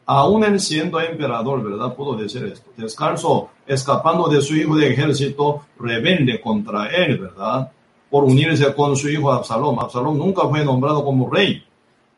[0.06, 1.94] Aún él siendo emperador, ¿verdad?
[1.94, 2.70] Pudo decir esto.
[2.76, 7.70] Descalzo, escapando de su hijo de ejército, rebelde contra él, ¿verdad?
[8.10, 9.78] Por unirse con su hijo Absalom.
[9.78, 11.64] Absalom nunca fue nombrado como rey,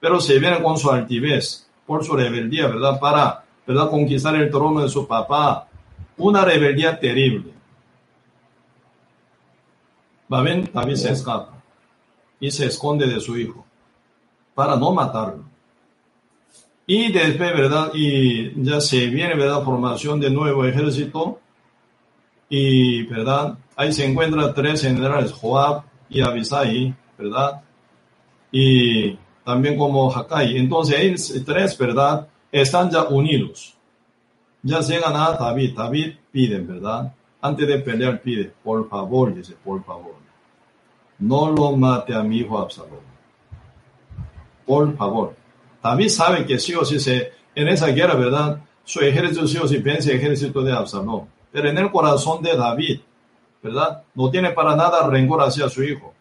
[0.00, 2.98] pero se viene con su altivez, por su rebeldía, ¿verdad?
[2.98, 3.88] Para, ¿verdad?
[3.88, 5.68] Conquistar el trono de su papá.
[6.18, 7.52] Una rebeldía terrible.
[10.32, 11.62] Va bien, David se escapa
[12.40, 13.64] y se esconde de su hijo
[14.54, 15.44] para no matarlo.
[16.86, 17.90] Y después, ¿verdad?
[17.94, 19.62] Y ya se viene, ¿verdad?
[19.64, 21.40] Formación de nuevo ejército.
[22.48, 23.58] Y, ¿verdad?
[23.74, 27.60] Ahí se encuentran tres generales, Joab, y Abisai, ¿verdad?
[28.52, 30.56] Y también como Hakai.
[30.56, 32.28] Entonces, ellos tres, ¿verdad?
[32.52, 33.76] Están ya unidos.
[34.62, 35.76] Ya llegan a David.
[35.76, 37.12] David pide, ¿verdad?
[37.40, 40.14] Antes de pelear pide, por favor, dice, por favor.
[41.18, 43.00] No lo mate a mi hijo Absalón.
[44.64, 45.34] Por favor.
[45.86, 48.60] David sabe que sí o sí se, en esa guerra, ¿verdad?
[48.84, 51.28] Su ejército sí o sí vence el ejército de Absalón.
[51.52, 53.00] Pero en el corazón de David,
[53.62, 54.02] ¿verdad?
[54.14, 56.12] No tiene para nada rencor hacia su hijo.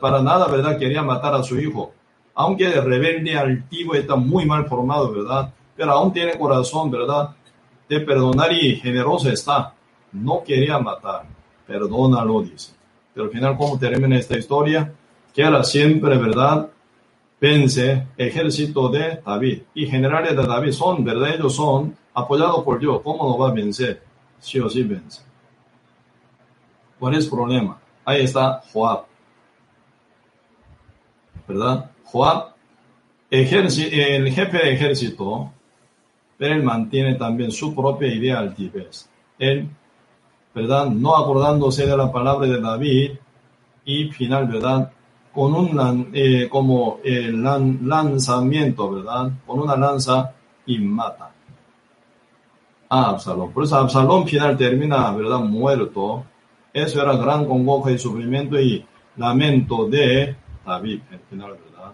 [0.00, 0.78] Para nada, ¿verdad?
[0.78, 1.92] Quería matar a su hijo.
[2.34, 5.52] Aunque el rebelde altivo está muy mal formado, ¿verdad?
[5.76, 7.36] Pero aún tiene corazón, ¿verdad?
[7.88, 9.74] De perdonar y generoso está.
[10.12, 11.24] No quería matar.
[11.66, 12.72] Perdónalo, dice.
[13.12, 14.90] Pero al final, ¿cómo termina esta historia?
[15.34, 16.68] Que era siempre, ¿verdad?
[17.40, 19.62] Vence ejército de David.
[19.74, 21.34] Y generales de David son, ¿verdad?
[21.34, 23.00] Ellos son apoyados por Dios.
[23.02, 24.02] ¿Cómo no va a vencer?
[24.40, 25.22] Sí o sí vence.
[26.98, 27.78] ¿Cuál es el problema?
[28.04, 29.04] Ahí está Joab.
[31.46, 31.90] ¿Verdad?
[32.04, 32.54] Joab,
[33.30, 35.52] el jefe de ejército,
[36.36, 39.08] pero él mantiene también su propia idea altivez.
[39.38, 39.68] Él,
[40.54, 40.86] ¿verdad?
[40.86, 43.12] No acordándose de la palabra de David
[43.84, 44.92] y final, ¿verdad?
[45.32, 49.30] Con un, eh, como el lanzamiento, ¿verdad?
[49.46, 50.32] Con una lanza
[50.66, 51.30] y mata
[52.88, 53.52] a Absalón.
[53.52, 55.40] Por eso Absalón final termina, ¿verdad?
[55.40, 56.24] Muerto
[56.72, 58.84] eso era gran congoja y sufrimiento y
[59.16, 61.92] lamento de David, en final, ¿verdad?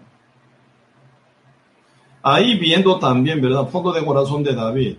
[2.21, 3.67] Ahí viendo también, ¿verdad?
[3.67, 4.97] Fondo de corazón de David.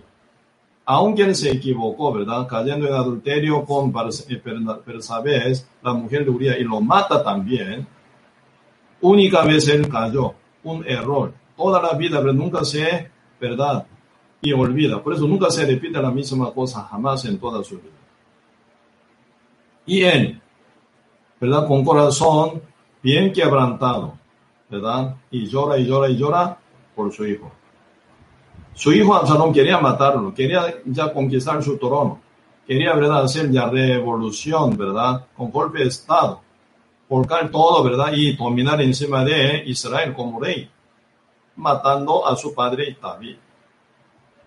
[0.85, 2.47] Aunque él se equivocó, ¿verdad?
[2.47, 7.85] Cayendo en adulterio con Persabés, eh, la mujer de Uriah, y lo mata también.
[9.01, 10.33] Única vez él cayó,
[10.63, 11.33] un error.
[11.55, 13.85] Toda la vida, pero nunca se, ¿verdad?
[14.41, 15.01] Y olvida.
[15.01, 17.97] Por eso nunca se repite la misma cosa jamás en toda su vida
[19.87, 20.39] y él,
[21.39, 21.65] ¿verdad?
[21.65, 22.61] Con corazón
[23.01, 24.19] bien quebrantado,
[24.69, 25.15] ¿verdad?
[25.31, 26.57] Y llora y llora y llora
[26.93, 27.51] por su hijo.
[28.73, 32.19] Su hijo Absalón quería matarlo, quería ya conquistar su trono,
[32.67, 36.41] quería, ¿verdad?, hacer ya revolución, ¿verdad?, con golpe de Estado,
[37.09, 40.69] volcar todo, ¿verdad?, y dominar encima de Israel como rey,
[41.55, 43.37] matando a su padre David.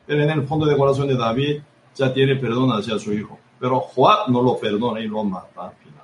[0.06, 1.60] Pero en el fondo de corazón de David
[1.94, 6.00] ya tiene perdón hacia su hijo pero Joab no lo perdona y lo mata finalmente.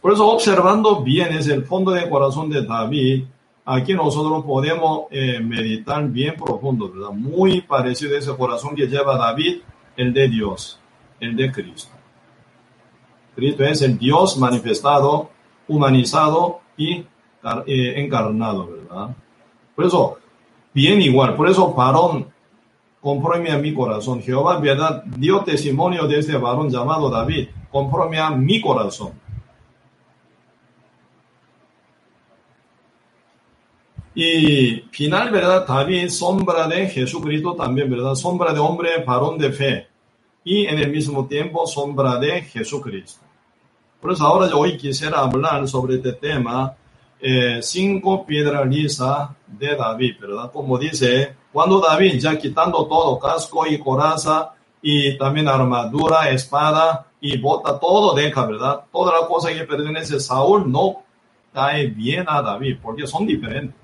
[0.00, 3.24] Por eso observando bien es el fondo de corazón de David,
[3.64, 7.10] aquí nosotros podemos eh, meditar bien profundo, ¿verdad?
[7.10, 9.62] Muy parecido a ese corazón que lleva David,
[9.96, 10.78] el de Dios,
[11.18, 11.93] el de Cristo.
[13.34, 15.30] Cristo es el Dios manifestado,
[15.68, 17.04] humanizado y
[17.66, 19.16] eh, encarnado, ¿verdad?
[19.74, 20.18] Por eso,
[20.72, 22.32] bien igual, por eso Parón
[23.04, 24.22] conforme a mi corazón.
[24.22, 29.12] Jehová, verdad, dio testimonio de este varón llamado David, conforme a mi corazón.
[34.14, 35.66] Y final, ¿verdad?
[35.66, 38.14] David, sombra de Jesucristo también, ¿verdad?
[38.14, 39.86] Sombra de hombre, varón de fe.
[40.44, 43.20] Y en el mismo tiempo, sombra de Jesucristo.
[44.00, 46.74] Por eso ahora hoy quisiera hablar sobre este tema,
[47.18, 50.52] eh, cinco piedras lisas de David, ¿verdad?
[50.52, 57.38] Como dice cuando David, ya quitando todo, casco y coraza, y también armadura, espada y
[57.38, 58.82] bota, todo deja, ¿verdad?
[58.92, 61.04] Toda la cosa que pertenece a Saúl no
[61.52, 63.83] cae bien a David, porque son diferentes.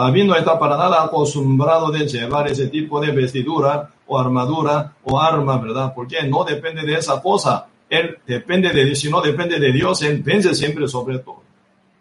[0.00, 5.20] David no está para nada acostumbrado de llevar ese tipo de vestidura o armadura o
[5.20, 5.92] arma, ¿verdad?
[5.94, 7.66] Porque no depende de esa cosa.
[7.88, 8.98] Él depende de Dios.
[8.98, 11.42] Si no depende de Dios, él vence siempre sobre todo.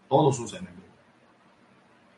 [0.08, 0.76] Todos sus enemigos.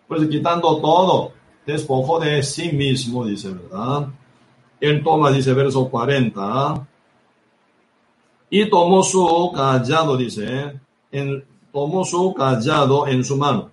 [0.08, 1.32] Pues quitando todo,
[1.66, 4.08] despojó de sí mismo, dice, ¿verdad?
[4.80, 6.88] Él toma, dice, verso 40,
[8.50, 10.80] y tomó su callado, dice,
[11.12, 13.72] en, tomó su callado en su mano,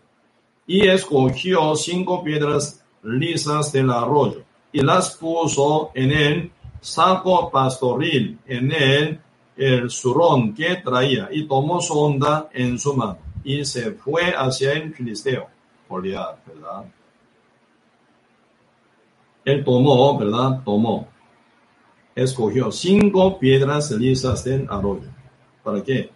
[0.68, 9.18] y escogió cinco piedras lisas del arroyo, y las puso en el saco pastoril, en
[9.56, 14.74] el zurrón que traía, y tomó su onda en su mano, y se fue hacia
[14.74, 15.48] el filisteo,
[15.88, 16.36] ¿verdad?
[19.46, 20.60] Él tomó, ¿verdad?
[20.62, 21.08] Tomó.
[22.14, 25.08] Escogió cinco piedras lisas del arroyo.
[25.64, 26.10] ¿Para qué?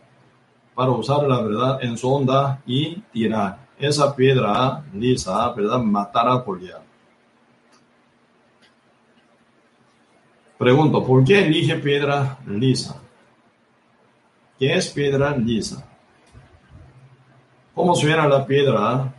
[0.74, 3.61] Para usar la verdad en su onda y tirar.
[3.83, 5.80] Esa piedra lisa, ¿verdad?
[5.80, 6.83] Matar a Goliat.
[10.57, 13.03] Pregunto, ¿por qué elige piedra lisa?
[14.57, 15.85] ¿Qué es piedra lisa?
[17.74, 19.12] ¿Cómo suena la piedra?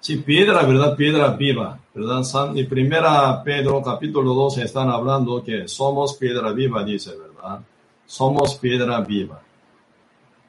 [0.00, 0.96] Si piedra, ¿verdad?
[0.96, 1.78] Piedra viva.
[1.94, 2.24] ¿verdad?
[2.24, 7.60] San, y primera Pedro capítulo 12 están hablando que somos piedra viva, dice, ¿verdad?
[8.06, 9.40] somos piedra viva.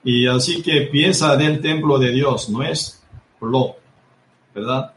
[0.03, 3.03] Y así que pieza del templo de Dios no es
[3.39, 3.79] bloque,
[4.53, 4.93] ¿verdad?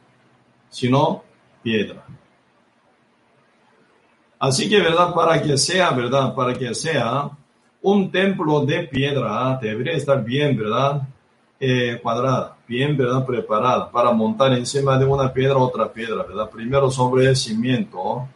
[0.69, 1.25] Sino
[1.63, 2.05] piedra.
[4.39, 5.13] Así que, ¿verdad?
[5.13, 6.35] Para que sea, ¿verdad?
[6.35, 7.31] Para que sea
[7.83, 11.03] un templo de piedra, debería estar bien, ¿verdad?
[11.59, 13.25] Eh, cuadrada, bien, ¿verdad?
[13.27, 16.49] Preparada para montar encima de una piedra otra piedra, ¿verdad?
[16.49, 18.27] Primero sobre el cimiento,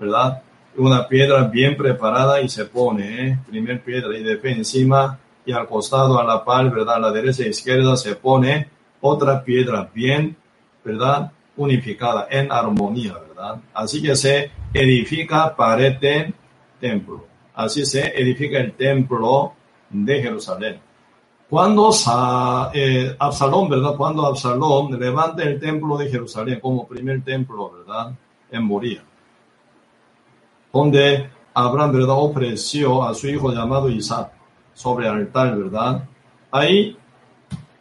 [0.00, 0.42] ¿verdad?
[0.76, 3.38] Una piedra bien preparada y se pone, ¿eh?
[3.46, 6.96] Primer piedra y después encima y al costado, a la par, ¿verdad?
[6.96, 8.68] A la derecha e izquierda se pone
[9.00, 10.36] otra piedra bien,
[10.84, 11.32] ¿verdad?
[11.56, 13.60] Unificada, en armonía, ¿verdad?
[13.74, 16.32] Así que se edifica pared de
[16.80, 17.26] templo.
[17.54, 19.52] Así se edifica el templo
[19.90, 20.80] de Jerusalén.
[21.50, 21.90] Cuando
[22.72, 23.94] eh, Absalón, ¿verdad?
[23.96, 28.14] Cuando Absalón levanta el templo de Jerusalén como primer templo, ¿verdad?
[28.50, 29.04] En Moría.
[30.72, 32.16] Donde Abraham, ¿verdad?
[32.16, 34.32] Ofreció a su hijo llamado Isaac
[34.74, 36.08] sobre altar, ¿verdad?
[36.50, 36.96] Ahí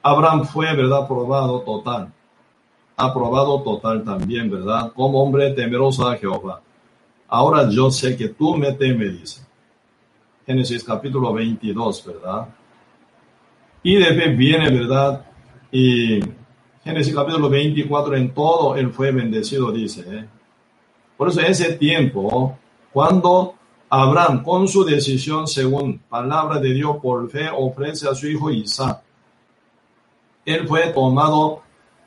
[0.04, 1.04] Abraham fue, ¿verdad?
[1.04, 2.12] Aprobado total.
[2.96, 4.92] Aprobado total también, ¿verdad?
[4.94, 6.62] Como hombre temeroso a Jehová.
[7.28, 9.42] Ahora yo sé que tú me temes, dice.
[10.46, 12.48] Génesis capítulo 22, ¿verdad?
[13.84, 15.26] Y después viene, ¿verdad?
[15.72, 16.20] Y
[16.84, 20.04] Génesis capítulo 24, en todo él fue bendecido, dice.
[20.08, 20.28] ¿eh?
[21.16, 22.58] Por eso ese tiempo,
[22.92, 23.56] cuando
[23.94, 29.02] Abraham, con su decisión según palabra de Dios por fe, ofrece a su hijo Isaac,
[30.46, 31.62] él fue tomado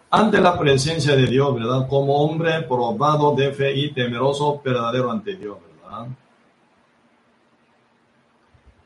[0.09, 1.87] ante la presencia de Dios, ¿verdad?
[1.87, 6.07] Como hombre probado de fe y temeroso verdadero ante Dios, ¿verdad?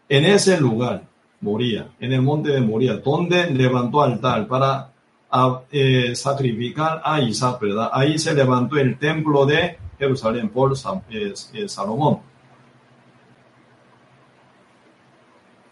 [0.08, 1.04] En ese lugar,
[1.40, 4.90] Moría, en el monte de Moría, donde levantó altar para
[5.70, 7.90] eh, sacrificar a Isaac, ¿verdad?
[7.92, 12.27] Ahí se levantó el templo de Jerusalén por eh, eh, Salomón.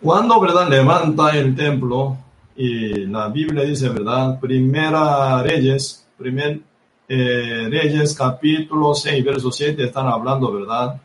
[0.00, 0.68] Cuando, ¿verdad?
[0.68, 2.16] Levanta el templo,
[2.54, 4.38] y la Biblia dice, ¿verdad?
[4.38, 6.60] Primera Reyes, primer
[7.08, 11.00] Reyes capítulo 6, verso 7, están hablando, ¿verdad?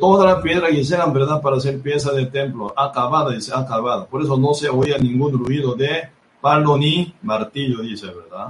[0.00, 1.40] toda la piedra que hicieran, ¿verdad?
[1.40, 4.06] Para hacer pieza del templo, acabada, dice, acabada.
[4.06, 6.08] Por eso no se oía ningún ruido de
[6.40, 8.48] palo ni martillo, dice, ¿verdad?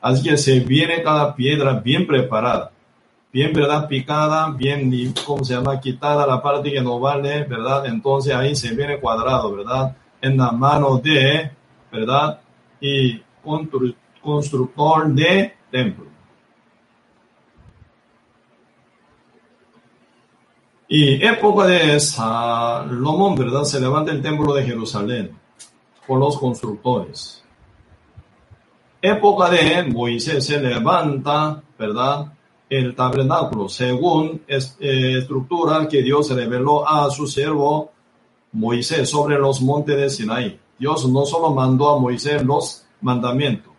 [0.00, 2.72] Así que se viene cada piedra bien preparada,
[3.32, 3.88] bien, ¿verdad?
[3.88, 5.80] Picada, bien, ¿cómo se llama?
[5.80, 7.86] Quitada la parte que no vale, ¿verdad?
[7.86, 9.96] Entonces ahí se viene cuadrado, ¿verdad?
[10.20, 11.50] En la mano de,
[11.92, 12.40] ¿verdad?
[12.80, 13.22] Y
[14.22, 16.06] constructor de templo.
[20.92, 23.62] Y época de Salomón, ¿verdad?
[23.62, 25.38] Se levanta el templo de Jerusalén
[26.04, 27.44] por los constructores.
[29.00, 32.32] Época de Moisés se levanta, ¿verdad?
[32.70, 37.90] El tabernáculo, según eh, estructura que Dios reveló a su siervo
[38.52, 40.58] Moisés sobre los montes de Sinaí.
[40.78, 43.72] Dios no solo mandó a Moisés los mandamientos,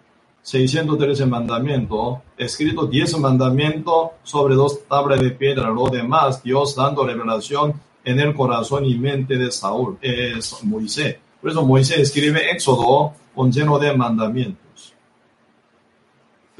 [0.43, 7.73] 613 mandamientos, escrito 10 mandamientos sobre dos tablas de piedra, lo demás Dios dando revelación
[8.03, 11.17] en el corazón y mente de Saúl, es Moisés.
[11.39, 14.60] Por eso Moisés escribe Éxodo con lleno de mandamientos.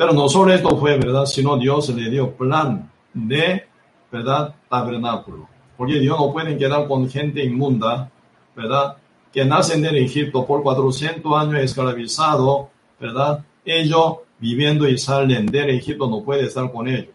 [0.02, 3.66] Pero no solo esto fue verdad, sino Dios le dio plan de,
[4.12, 5.48] verdad, tabernáculo.
[5.78, 8.10] Porque Dios no puede quedar con gente inmunda,
[8.56, 8.98] verdad,
[9.32, 16.10] que nacen en Egipto por 400 años esclavizado, verdad, ellos viviendo y salen del Egipto
[16.10, 17.14] no puede estar con ellos.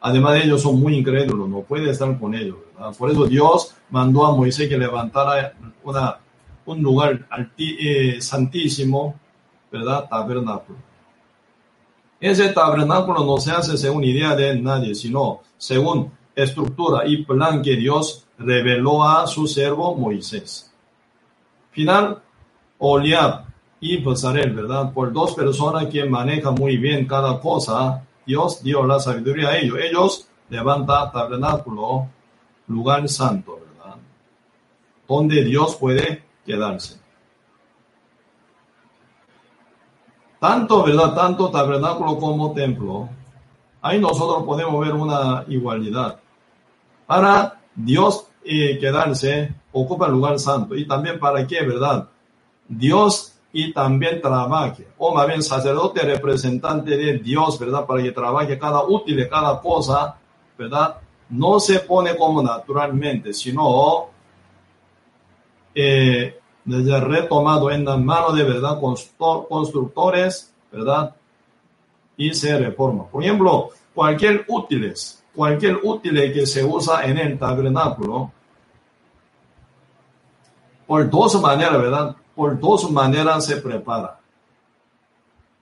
[0.00, 2.58] Además de ellos son muy incrédulos, no puede estar con ellos.
[2.96, 6.18] Por eso Dios mandó a Moisés que levantara una,
[6.66, 7.26] un lugar
[7.58, 9.16] eh, santísimo,
[9.72, 10.08] ¿verdad?
[10.08, 10.86] Tabernáculo.
[12.20, 17.76] Ese tabernáculo no se hace según idea de nadie, sino según estructura y plan que
[17.76, 20.72] Dios reveló a su siervo Moisés.
[21.72, 22.22] Final,
[22.78, 23.46] Oliab,
[23.80, 24.92] y Bezalel, ¿verdad?
[24.92, 29.78] Por dos personas que manejan muy bien cada cosa, Dios dio la sabiduría a ellos.
[29.80, 32.08] Ellos levantan tabernáculo,
[32.68, 33.96] lugar santo, ¿verdad?
[35.06, 36.98] Donde Dios puede quedarse.
[40.38, 41.14] Tanto, ¿verdad?
[41.14, 43.08] Tanto tabernáculo como templo.
[43.80, 46.18] Ahí nosotros podemos ver una igualdad.
[47.06, 50.74] Para Dios eh, quedarse, ocupa el lugar santo.
[50.74, 52.08] Y también para qué, ¿verdad?
[52.68, 57.86] Dios y también trabaje, o más bien sacerdote representante de Dios, ¿verdad?
[57.86, 60.16] Para que trabaje cada útil, cada cosa,
[60.58, 60.96] ¿verdad?
[61.30, 64.10] No se pone como naturalmente, sino
[65.74, 71.14] eh, desde retomado en la mano de verdad constructores, ¿verdad?
[72.16, 73.06] Y se reforma.
[73.06, 78.32] Por ejemplo, cualquier útiles, cualquier útil que se usa en el tabernáculo,
[80.86, 82.16] por dos maneras, ¿verdad?
[82.34, 84.18] Por dos maneras se prepara.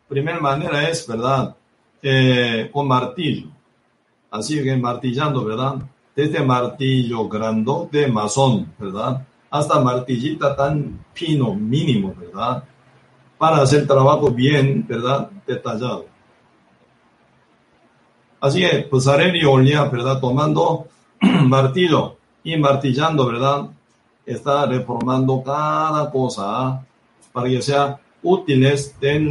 [0.08, 1.54] Primera manera es, ¿verdad?
[2.02, 3.48] Eh, con martillo.
[4.30, 5.76] Así que martillando, ¿verdad?
[6.14, 9.26] Desde martillo grandote masón, ¿verdad?
[9.54, 12.64] Hasta martillita tan fino, mínimo, ¿verdad?
[13.38, 15.30] Para hacer trabajo bien, ¿verdad?
[15.46, 16.06] Detallado.
[18.40, 20.18] Así que, pues y Olía, ¿verdad?
[20.18, 20.88] Tomando
[21.46, 23.68] martillo y martillando, ¿verdad?
[24.26, 26.84] Está reformando cada cosa
[27.32, 29.30] para que sea útiles del,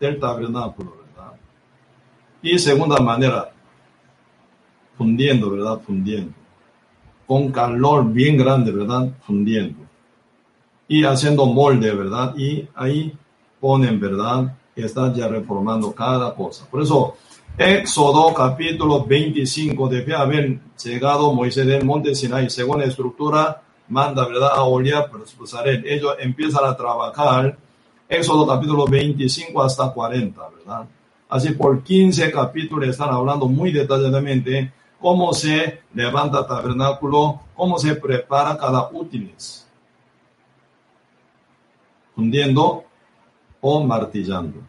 [0.00, 1.32] del tabernáculo, ¿verdad?
[2.40, 3.52] Y segunda manera,
[4.96, 5.78] fundiendo, ¿verdad?
[5.86, 6.39] Fundiendo.
[7.30, 9.08] Con calor bien grande, ¿verdad?
[9.24, 9.78] Fundiendo.
[10.88, 12.34] Y haciendo molde, ¿verdad?
[12.36, 13.16] Y ahí
[13.60, 14.58] ponen, ¿verdad?
[14.74, 16.66] Que está ya reformando cada cosa.
[16.68, 17.14] Por eso,
[17.56, 24.50] Éxodo capítulo 25, debe haber llegado Moisés del monte Sinai, según la estructura, manda, ¿verdad?
[24.52, 25.32] A Oliar, pues,
[25.84, 27.56] Ellos empiezan a trabajar,
[28.08, 30.84] Éxodo capítulo 25 hasta 40, ¿verdad?
[31.28, 38.56] Así por 15 capítulos están hablando muy detalladamente cómo se levanta tabernáculo, cómo se prepara
[38.56, 39.66] cada útiles,
[42.16, 42.84] hundiendo
[43.60, 44.60] o martillando.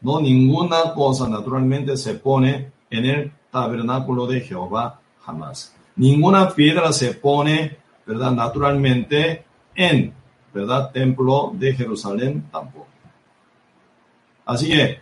[0.00, 5.74] No, ninguna cosa naturalmente se pone en el tabernáculo de Jehová jamás.
[5.96, 7.76] Ninguna piedra se pone,
[8.06, 8.32] ¿verdad?
[8.32, 9.44] Naturalmente
[9.74, 10.12] en,
[10.52, 10.90] ¿verdad?
[10.90, 12.88] Templo de Jerusalén tampoco.
[14.44, 15.00] Así que,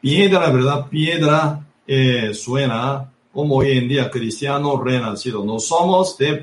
[0.00, 0.88] piedra, ¿verdad?
[0.88, 5.44] Piedra eh, suena como hoy en día cristiano renacido.
[5.44, 6.42] No somos de.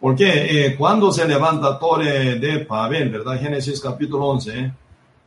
[0.00, 3.40] Porque eh, cuando se levanta torre de Pavel, ¿verdad?
[3.40, 4.72] Génesis capítulo 11,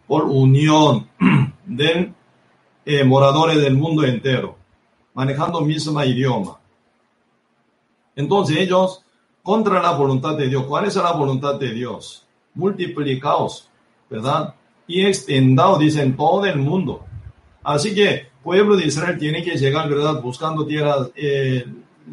[0.07, 1.09] por unión
[1.65, 2.13] de
[2.85, 4.55] eh, moradores del mundo entero,
[5.13, 6.57] manejando mismo idioma.
[8.15, 9.03] Entonces ellos,
[9.43, 12.25] contra la voluntad de Dios, ¿cuál es la voluntad de Dios?
[12.53, 13.69] Multiplicaos,
[14.09, 14.55] ¿verdad?
[14.87, 17.03] Y extendaos, dicen, todo el mundo.
[17.63, 20.21] Así que pueblo de Israel tiene que llegar, ¿verdad?
[20.21, 21.65] Buscando tierra eh,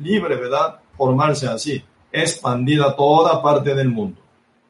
[0.02, 0.80] libre, ¿verdad?
[0.96, 1.80] Formarse así,
[2.10, 4.20] expandida toda parte del mundo,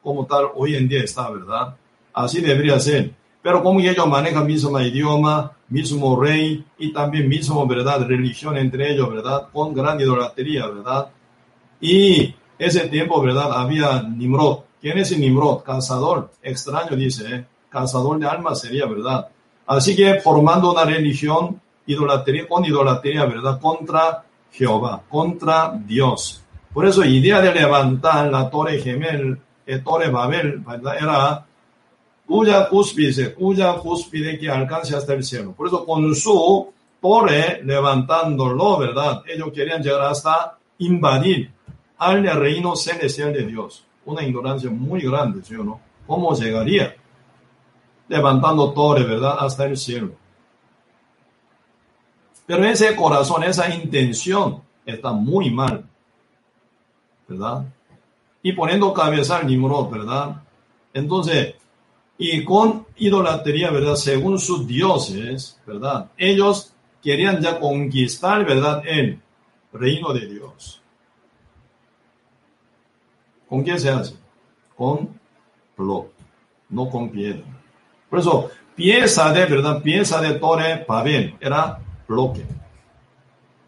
[0.03, 1.75] como tal hoy en día está, ¿verdad?
[2.13, 3.11] Así debería ser.
[3.41, 8.05] Pero como ellos manejan mismo idioma, mismo rey y también mismo, ¿verdad?
[8.07, 9.47] Religión entre ellos, ¿verdad?
[9.51, 11.07] Con gran idolatría, ¿verdad?
[11.81, 13.51] Y ese tiempo, ¿verdad?
[13.51, 14.59] Había Nimrod.
[14.79, 15.63] ¿Quién es Nimrod?
[15.63, 16.29] Cazador.
[16.43, 17.45] Extraño, dice, ¿eh?
[17.69, 19.29] Cazador de almas sería, ¿verdad?
[19.67, 23.59] Así que formando una religión, idolatría, con idolatría, ¿verdad?
[23.59, 26.43] Contra Jehová, contra Dios.
[26.73, 30.95] Por eso, idea de levantar la torre gemel, la torre Babel, ¿verdad?
[30.99, 31.45] Era
[32.25, 35.53] cuya cúspide, cuya cúspide que alcance hasta el cielo.
[35.53, 39.21] Por eso con su torre levantándolo, ¿verdad?
[39.27, 41.51] Ellos querían llegar hasta invadir
[41.97, 43.85] al reino celestial de Dios.
[44.05, 45.79] Una ignorancia muy grande, ¿sí o no?
[46.05, 46.95] ¿Cómo llegaría?
[48.07, 49.37] Levantando torre, ¿verdad?
[49.39, 50.13] Hasta el cielo.
[52.45, 55.83] Pero ese corazón, esa intención está muy mal,
[57.27, 57.65] ¿verdad?
[58.43, 60.43] Y poniendo cabeza al Nimrod, ¿verdad?
[60.93, 61.55] Entonces,
[62.17, 63.95] y con idolatría, ¿verdad?
[63.95, 66.11] Según sus dioses, ¿verdad?
[66.17, 68.83] Ellos querían ya conquistar, ¿verdad?
[68.85, 69.19] El
[69.73, 70.81] reino de Dios.
[73.49, 74.15] ¿Con quién se hace?
[74.75, 75.19] Con
[75.75, 76.13] bloque,
[76.69, 77.43] no con piedra.
[78.15, 79.81] Por eso, pieza de, ¿verdad?
[79.81, 82.45] Pieza de torre, pabel, era bloque.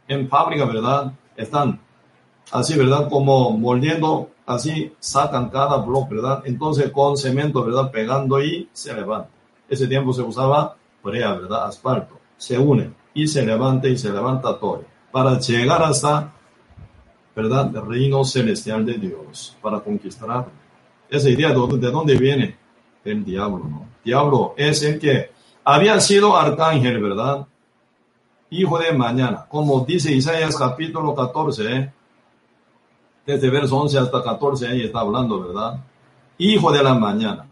[0.08, 1.12] En fábrica, ¿verdad?
[1.36, 1.82] Están
[2.54, 3.10] así, ¿verdad?
[3.10, 6.44] Como moldeando así sacan cada bloque, ¿verdad?
[6.46, 7.92] Entonces con cemento, ¿verdad?
[7.92, 9.28] Pegando y se levanta.
[9.68, 11.66] Ese tiempo se usaba brea, ¿verdad?
[11.66, 12.18] Asfalto.
[12.38, 14.86] Se une y se levanta y se levanta todo.
[15.12, 16.32] Para llegar hasta,
[17.36, 17.70] ¿verdad?
[17.76, 19.58] El reino celestial de Dios.
[19.62, 20.46] Para conquistar.
[21.10, 22.67] Esa idea, ¿de dónde viene?
[23.12, 23.88] El diablo, ¿no?
[24.04, 25.32] Diablo es el que
[25.64, 27.48] había sido arcángel, ¿verdad?
[28.50, 29.46] Hijo de mañana.
[29.50, 31.94] Como dice Isaías capítulo 14, ¿eh?
[33.28, 35.84] desde verso 11 hasta 14 ahí está hablando, ¿verdad?
[36.38, 37.46] Hijo de la mañana,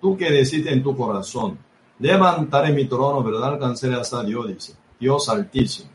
[0.00, 1.58] tú que decides en tu corazón,
[1.98, 3.54] levantaré mi trono, ¿verdad?
[3.54, 5.90] Alcanzaré hasta Dios, dice, Dios altísimo.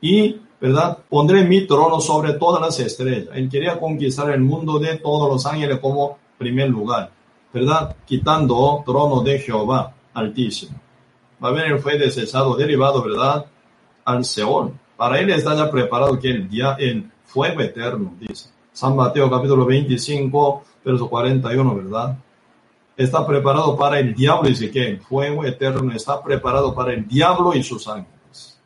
[0.00, 0.98] Y, ¿verdad?
[1.08, 3.28] Pondré mi trono sobre todas las estrellas.
[3.34, 7.12] Él quería conquistar el mundo de todos los ángeles como primer lugar,
[7.52, 7.96] ¿verdad?
[8.04, 10.78] Quitando trono de Jehová altísimo.
[11.42, 13.46] Va a él fue desechado, derivado, ¿verdad?
[14.04, 14.72] Al Seol.
[14.96, 18.50] Para él está ya preparado que el día, el fuego eterno, dice.
[18.72, 22.18] San Mateo capítulo 25, verso 41, ¿verdad?
[22.96, 27.54] Está preparado para el diablo, dice que el fuego eterno está preparado para el diablo
[27.54, 28.60] y sus ángeles.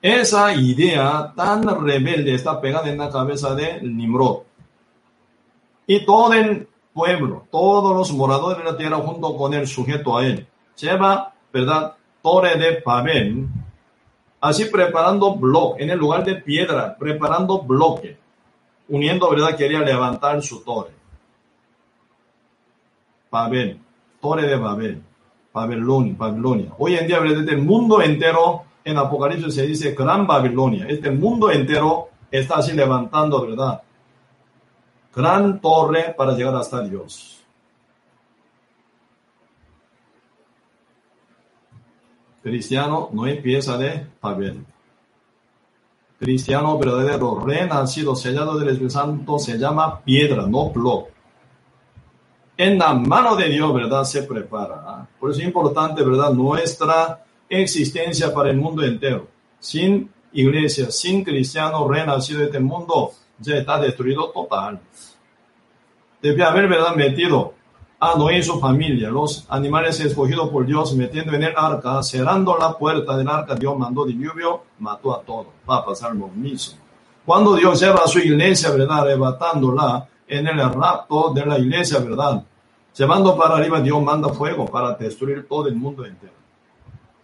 [0.00, 4.42] Esa idea tan rebelde está pegada en la cabeza de Nimrod.
[5.86, 10.26] Y todo el pueblo, todos los moradores de la tierra junto con el sujeto a
[10.26, 11.94] él, lleva, ¿verdad?
[12.22, 13.46] Torre de Babel,
[14.40, 18.16] así preparando bloque, en el lugar de piedra, preparando bloque,
[18.88, 19.56] uniendo, ¿verdad?
[19.56, 20.90] Quería levantar su torre.
[23.30, 23.78] Babel,
[24.20, 25.02] torre de Babel,
[25.52, 26.72] Babilonia, Babilonia.
[26.78, 27.48] Hoy en día, ¿verdad?
[27.48, 30.86] El mundo entero, en Apocalipsis se dice Gran Babilonia.
[30.88, 33.82] Este mundo entero está así levantando, ¿verdad?
[35.16, 37.42] Gran torre para llegar hasta Dios.
[42.42, 44.64] Cristiano no es pieza de Babel.
[46.20, 51.16] Cristiano verdadero, renacido, sellado del Espíritu Santo, se llama piedra, no bloque
[52.56, 54.04] en la mano de Dios, ¿verdad?
[54.04, 54.82] Se prepara.
[54.86, 55.06] ¿ah?
[55.18, 56.32] Por eso es importante, ¿verdad?
[56.32, 59.28] Nuestra existencia para el mundo entero.
[59.58, 64.80] Sin iglesia, sin cristiano renacido de este mundo, ya está destruido total.
[66.22, 66.94] Debe haber, ¿verdad?
[66.94, 67.54] Metido
[67.98, 72.56] a Noé y su familia, los animales escogidos por Dios, metiendo en el arca, cerrando
[72.58, 75.48] la puerta del arca, Dios mandó diluvio, mató a todos.
[75.68, 76.78] Va a pasar lo mismo.
[77.24, 79.00] Cuando Dios lleva a su iglesia, ¿verdad?
[79.00, 82.42] Arrebatándola, en el rapto de la iglesia, ¿verdad?
[82.96, 86.32] Llevando para arriba, Dios manda fuego para destruir todo el mundo entero.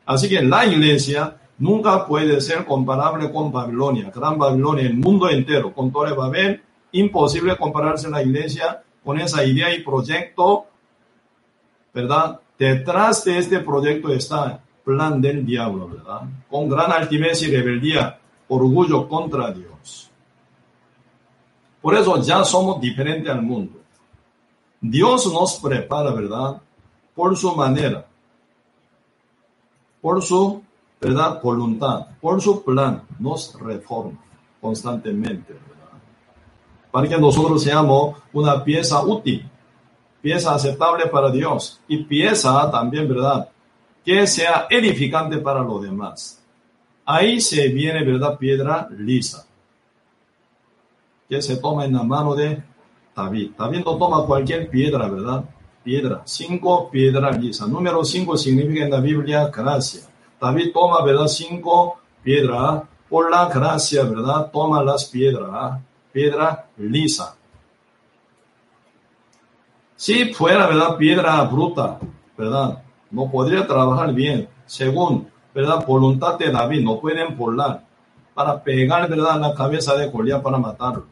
[0.06, 5.72] Así que la iglesia nunca puede ser comparable con Babilonia, Gran Babilonia, el mundo entero,
[5.72, 10.66] con Torre Babel, imposible compararse la iglesia con esa idea y proyecto,
[11.92, 12.40] ¿verdad?
[12.59, 16.22] Detrás de este proyecto está plan del diablo, ¿verdad?
[16.48, 20.11] Con gran altivez y rebeldía, orgullo contra Dios.
[21.80, 23.80] Por eso ya somos diferentes al mundo.
[24.80, 26.61] Dios nos prepara, ¿verdad?
[27.14, 28.07] Por su manera,
[30.00, 30.62] por su,
[31.03, 31.40] ¿verdad?
[31.42, 34.18] Voluntad, por su plan, nos reforma
[34.61, 35.98] constantemente, ¿verdad?
[36.92, 39.48] Para que nosotros seamos una pieza útil,
[40.20, 43.48] pieza aceptable para Dios y pieza también, ¿verdad?
[44.05, 46.40] Que sea edificante para los demás.
[47.05, 48.38] Ahí se viene, ¿verdad?
[48.38, 49.44] Piedra lisa
[51.28, 52.62] que se toma en la mano de
[53.16, 53.53] David.
[53.59, 55.44] David no toma cualquier piedra, ¿verdad?
[55.82, 57.68] Piedra, cinco piedras lisas.
[57.68, 60.11] Número cinco significa en la Biblia gracia.
[60.43, 61.28] David toma, ¿verdad?
[61.28, 62.82] Cinco piedras.
[63.09, 64.51] Por la gracia, ¿verdad?
[64.51, 65.80] Toma las piedras.
[66.12, 67.36] Piedra lisa.
[69.95, 70.97] Si fuera, ¿verdad?
[70.97, 71.99] Piedra bruta,
[72.36, 72.82] ¿verdad?
[73.11, 74.49] No podría trabajar bien.
[74.66, 75.86] Según, ¿verdad?
[75.86, 77.84] Voluntad de David, no pueden volar
[78.34, 79.38] para pegar, ¿verdad?
[79.38, 81.07] La cabeza de Goliat para matarlo.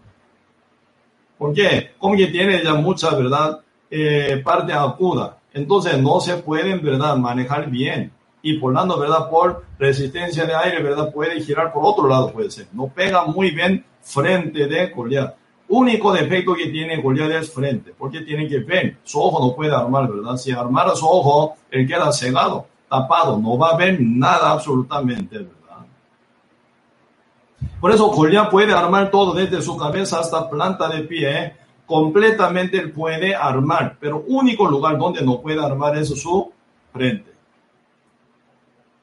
[1.39, 1.93] ¿Por qué?
[1.99, 3.61] Como que tiene ya mucha, ¿verdad?
[3.91, 5.39] Eh, parte aguda.
[5.53, 7.17] Entonces no se pueden, ¿verdad?
[7.17, 8.13] Manejar bien.
[8.43, 9.29] Y por tanto, ¿verdad?
[9.29, 11.13] Por resistencia de aire, ¿verdad?
[11.13, 12.69] Puede girar por otro lado, puede ser.
[12.73, 15.35] No pega muy bien frente de Goliat.
[15.69, 18.97] Único defecto que tiene Goliat es frente, porque tiene que ver.
[19.05, 20.37] Su ojo no puede armar, ¿verdad?
[20.37, 25.87] Si armara su ojo, él queda cegado, tapado, no va a ver nada absolutamente, ¿verdad?
[27.81, 31.39] Por eso Goliat puede armar todo desde su cabeza hasta planta de pie.
[31.39, 31.57] ¿eh?
[31.87, 36.53] Completamente él puede armar, pero único lugar donde no puede armar es su
[36.93, 37.31] frente.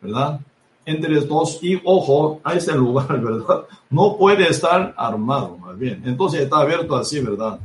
[0.01, 0.39] ¿Verdad?
[0.85, 3.65] Entre los dos y ojo a ese lugar, ¿verdad?
[3.89, 6.01] No puede estar armado, más bien.
[6.05, 7.59] Entonces está abierto así, ¿verdad?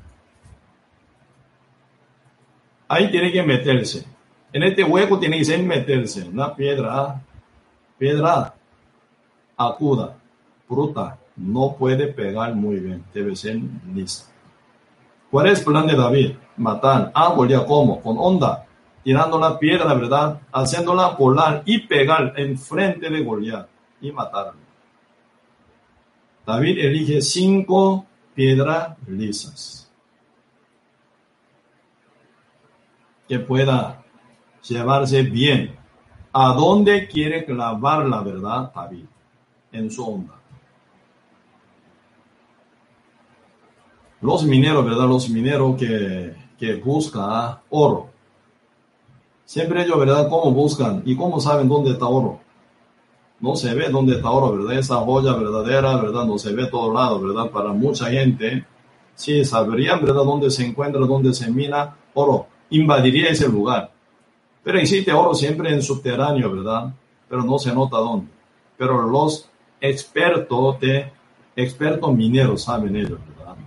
[2.89, 4.05] Ahí tiene que meterse.
[4.53, 6.28] En este hueco tiene que meterse.
[6.28, 7.22] Una piedra,
[7.99, 8.55] piedra
[9.57, 10.16] acuda
[10.66, 13.61] fruta no puede pegar muy bien, debe ser
[13.95, 14.30] lisa.
[15.30, 16.33] ¿Cuál es el plan de David?
[16.57, 18.01] Matar a Goliat como?
[18.01, 18.66] Con onda,
[19.03, 20.41] tirando la piedra, ¿verdad?
[20.53, 23.69] Haciéndola volar y pegar en frente de Goliat
[24.01, 24.61] y matarlo.
[26.47, 29.91] David elige cinco piedras lisas
[33.29, 34.03] que pueda
[34.69, 35.77] llevarse bien.
[36.33, 39.05] ¿A dónde quiere clavar la verdad David?
[39.71, 40.43] En su onda.
[44.23, 45.07] los mineros, ¿verdad?
[45.07, 48.12] Los mineros que, que buscan oro.
[49.53, 50.31] Siempre ellos, ¿verdad?
[50.31, 52.41] ¿Cómo buscan y cómo saben dónde está oro?
[53.39, 54.79] No se ve dónde está oro, ¿verdad?
[54.79, 56.25] Esa joya verdadera, ¿verdad?
[56.25, 57.51] No se ve todo lado, ¿verdad?
[57.51, 58.65] Para mucha gente,
[59.15, 60.25] sí sabrían, ¿verdad?
[60.25, 62.47] Dónde se encuentra, dónde se mina oro.
[62.71, 63.93] Invadiría ese lugar.
[64.65, 66.95] Pero existe oro siempre en subterráneo, ¿verdad?
[67.29, 68.29] Pero no se nota dónde.
[68.79, 69.51] Pero los
[69.83, 71.13] expertos de,
[71.57, 73.19] expertos mineros saben ellos,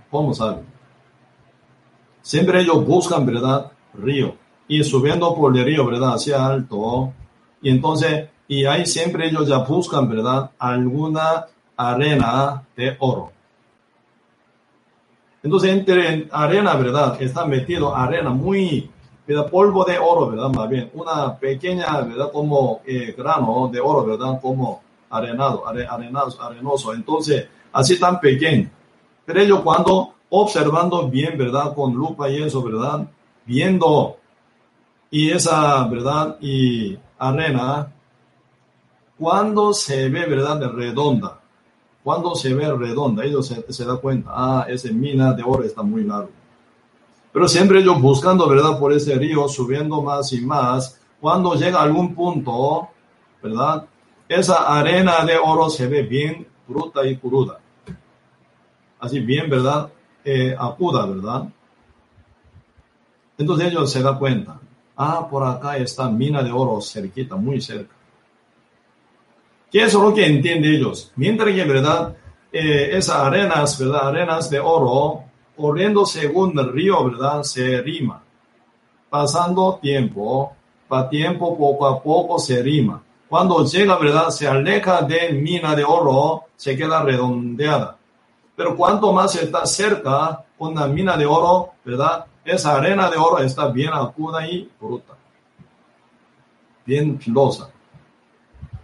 [0.10, 0.66] ¿Cómo saben?
[2.24, 3.72] Siempre ellos buscan, ¿verdad?
[3.94, 4.45] Río.
[4.68, 6.16] Y subiendo por el río, ¿verdad?
[6.16, 7.14] Hacia alto.
[7.62, 10.52] Y entonces y ahí siempre ellos ya buscan, ¿verdad?
[10.60, 11.46] Alguna
[11.76, 13.32] arena de oro.
[15.42, 17.22] Entonces, entre arena, ¿verdad?
[17.22, 18.90] Está metido arena muy,
[19.28, 19.50] ¿verdad?
[19.50, 20.50] Polvo de oro, ¿verdad?
[20.50, 22.32] Más bien, una pequeña, ¿verdad?
[22.32, 24.40] Como eh, grano de oro, ¿verdad?
[24.42, 26.94] Como arenado, arenado, arenoso.
[26.94, 28.70] Entonces, así tan pequeño.
[29.26, 31.74] Pero ellos cuando observando bien, ¿verdad?
[31.74, 33.08] Con lupa y eso, ¿verdad?
[33.46, 34.18] Viendo
[35.16, 36.36] y esa, ¿verdad?
[36.42, 37.90] Y arena,
[39.18, 40.62] cuando se ve, ¿verdad?
[40.74, 41.40] Redonda,
[42.04, 45.84] cuando se ve redonda, ellos se, se da cuenta, ah, esa mina de oro está
[45.84, 46.32] muy largo.
[47.32, 48.78] Pero siempre ellos buscando, ¿verdad?
[48.78, 52.90] Por ese río, subiendo más y más, cuando llega a algún punto,
[53.42, 53.86] ¿verdad?
[54.28, 57.62] Esa arena de oro se ve bien bruta y cruda.
[59.00, 59.90] Así bien, ¿verdad?
[60.26, 61.48] Eh, acuda, ¿verdad?
[63.38, 64.60] Entonces ellos se dan cuenta,
[64.98, 67.94] ah, por acá está mina de oro cerquita, muy cerca.
[69.72, 71.12] ¿Qué es lo que entienden ellos?
[71.16, 72.16] Mientras que, ¿verdad?
[72.52, 74.08] Eh, esas arenas, ¿verdad?
[74.08, 75.24] Arenas de oro,
[75.58, 77.44] corriendo según el río, ¿verdad?
[77.44, 78.24] Se rima.
[79.10, 80.54] Pasando tiempo,
[80.88, 83.02] para tiempo poco a poco se rima.
[83.28, 84.30] Cuando llega, ¿verdad?
[84.30, 87.98] Se aleja de mina de oro, se queda redondeada.
[88.56, 92.26] Pero cuanto más está cerca con la mina de oro, ¿verdad?
[92.46, 95.14] Esa arena de oro está bien aguda y bruta.
[96.86, 97.72] Bien filosa.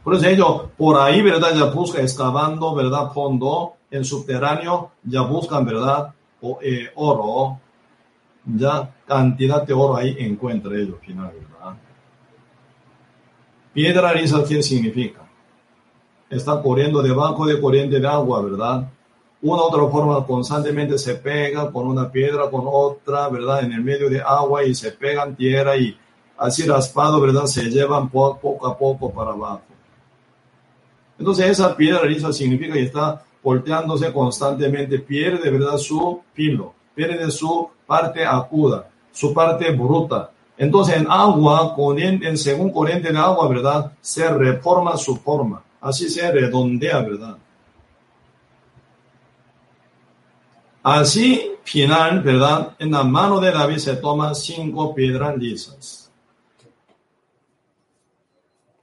[0.03, 1.53] Por eso ellos por ahí, ¿verdad?
[1.53, 3.11] Ya buscan excavando, ¿verdad?
[3.13, 6.11] Fondo en subterráneo, ya buscan, ¿verdad?
[6.41, 7.59] O, eh, oro.
[8.43, 11.77] Ya cantidad de oro ahí encuentra ellos, final, ¿verdad?
[13.71, 15.21] Piedra lisa, ¿qué significa?
[16.27, 18.89] Está corriendo debajo de corriente de agua, ¿verdad?
[19.43, 23.63] Una otra forma constantemente se pega con una piedra, con otra, ¿verdad?
[23.63, 25.97] En el medio de agua y se pegan tierra y
[26.37, 27.45] así raspado, ¿verdad?
[27.45, 29.61] Se llevan poco a poco para abajo.
[31.17, 35.77] Entonces esa piedra lisa significa que está volteándose constantemente, pierde, ¿verdad?
[35.77, 40.31] Su filo, pierde su parte aguda, su parte bruta.
[40.55, 43.91] Entonces en agua, en según corriente de agua, ¿verdad?
[44.01, 47.37] Se reforma su forma, así se redondea, ¿verdad?
[50.83, 52.75] Así, final, ¿verdad?
[52.79, 56.11] En la mano de David se toman cinco piedras lisas.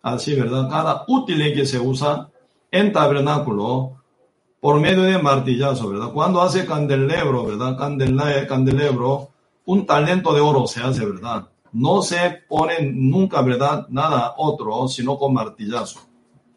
[0.02, 0.68] Así, ¿verdad?
[0.70, 2.28] Cada útil que se usa
[2.70, 3.96] en tabernáculo
[4.60, 6.12] por medio de martillazo, ¿verdad?
[6.12, 7.76] Cuando hace candelebro, ¿verdad?
[7.76, 9.30] Candelebro,
[9.66, 11.48] un talento de oro se hace, ¿verdad?
[11.72, 13.86] No se pone nunca, ¿verdad?
[13.88, 16.00] Nada otro, sino con martillazo,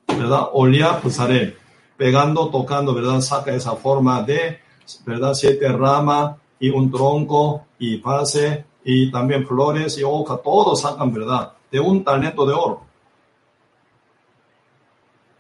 [0.07, 0.49] ¿verdad?
[0.53, 1.57] Olía, haré,
[1.97, 3.21] pegando, tocando, ¿verdad?
[3.21, 4.59] Saca esa forma de
[5.05, 5.33] ¿verdad?
[5.33, 11.53] Siete ramas y un tronco y pase y también flores y hoja, todos sacan, ¿verdad?
[11.71, 12.81] De un talento de oro.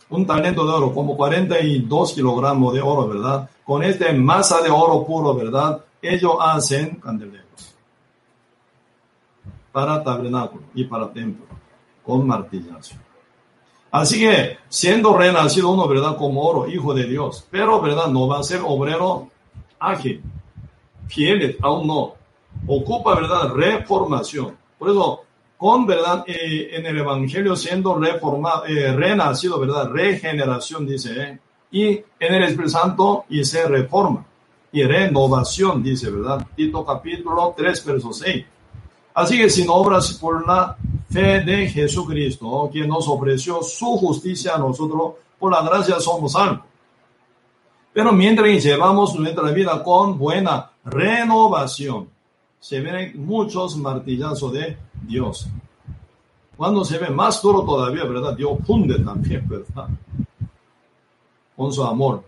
[0.09, 3.49] Un talento de oro, como 42 kilogramos de oro, ¿verdad?
[3.63, 5.83] Con este masa de oro puro, ¿verdad?
[6.01, 7.41] Ellos hacen candelabros
[9.71, 11.45] para tabernáculo y para templo,
[12.03, 12.95] con martillazo.
[13.91, 16.17] Así que, siendo renacido uno, ¿verdad?
[16.17, 18.07] Como oro, hijo de Dios, pero, ¿verdad?
[18.07, 19.29] No va a ser obrero
[19.81, 20.21] ágil,
[21.07, 22.13] fieles, aún no.
[22.67, 23.53] Ocupa, ¿verdad?
[23.53, 24.55] Reformación.
[24.77, 25.21] Por eso,
[25.57, 29.89] con verdad, eh, en el Evangelio siendo reformado, eh, renacido, ¿verdad?
[29.89, 31.39] Regeneración, dice, ¿eh?
[31.71, 34.25] y en el Espíritu Santo y se reforma.
[34.73, 36.45] Y renovación, dice, ¿verdad?
[36.55, 38.45] Tito capítulo 3, verso 6.
[39.13, 40.77] Así que sin obras por la
[41.09, 46.70] fe de Jesucristo, quien nos ofreció su justicia a nosotros, por la gracia somos salvos.
[47.93, 52.07] Pero mientras llevamos nuestra vida con buena renovación,
[52.59, 55.47] se ven muchos martillazos de Dios.
[56.55, 58.35] Cuando se ve más duro todavía, ¿verdad?
[58.35, 59.87] Dios funde también, ¿verdad?
[61.55, 62.23] Con su amor,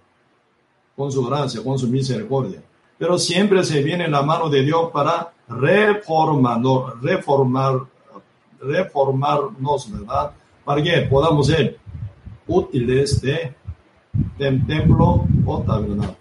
[0.96, 2.62] con su gracia, con su misericordia.
[2.98, 6.62] Pero siempre se viene la mano de Dios para reformar,
[7.02, 7.82] reformar,
[8.60, 10.32] reformarnos, ¿verdad?
[10.66, 11.78] Para que podamos ser
[12.48, 13.56] útiles de
[14.38, 16.18] del templo o tabernáculo.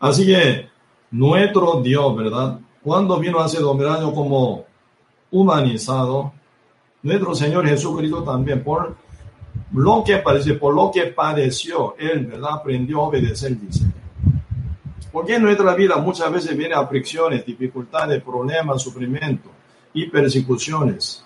[0.00, 0.68] Así que
[1.10, 2.60] nuestro Dios, ¿verdad?
[2.82, 4.64] Cuando vino hace dos mil años como
[5.30, 6.32] humanizado,
[7.02, 8.96] nuestro Señor Jesucristo también, por
[9.72, 12.54] lo que parece, por lo que padeció, Él, ¿verdad?
[12.54, 13.84] Aprendió a obedecer, dice.
[15.10, 19.50] Porque en nuestra vida muchas veces vienen aflicciones, dificultades, problemas, sufrimiento
[19.92, 21.24] y persecuciones.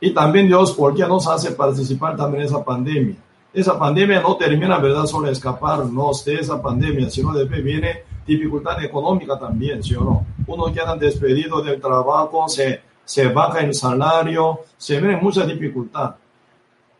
[0.00, 3.16] Y también Dios, ¿por qué nos hace participar también en esa pandemia?
[3.52, 9.38] Esa pandemia no termina, ¿verdad?, solo escaparnos de esa pandemia, sino después viene dificultad económica
[9.38, 10.26] también, ¿sí o no?
[10.46, 16.14] Uno queda despedido del trabajo, se se baja el salario, se ven mucha dificultad.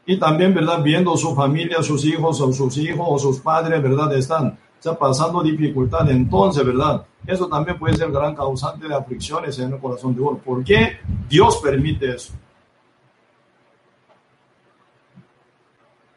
[0.07, 0.83] Y también, ¿verdad?
[0.83, 4.15] Viendo su familia, sus hijos o sus hijos o sus padres, ¿verdad?
[4.15, 6.11] Están ya pasando dificultad.
[6.11, 7.07] Entonces, ¿verdad?
[7.27, 10.37] Eso también puede ser gran causante de aflicciones en el corazón de uno.
[10.37, 12.35] ¿Por qué Dios permite eso?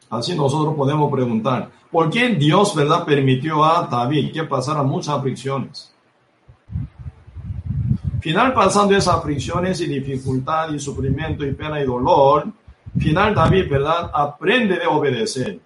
[0.10, 5.94] Así nosotros podemos preguntar, ¿por qué Dios, verdad, permitió a David que pasara muchas aflicciones?
[8.22, 12.48] Final pasando esas aflicciones y dificultad y sufrimiento y pena y dolor,
[12.98, 14.10] final David, ¿verdad?
[14.14, 15.60] Aprende de obedecer.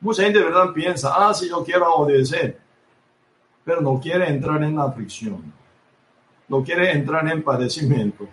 [0.00, 0.72] Mucha gente, ¿verdad?
[0.72, 2.58] Piensa, ah, si yo quiero obedecer,
[3.64, 5.52] pero no quiere entrar en la aflicción,
[6.48, 8.28] no quiere entrar en padecimiento,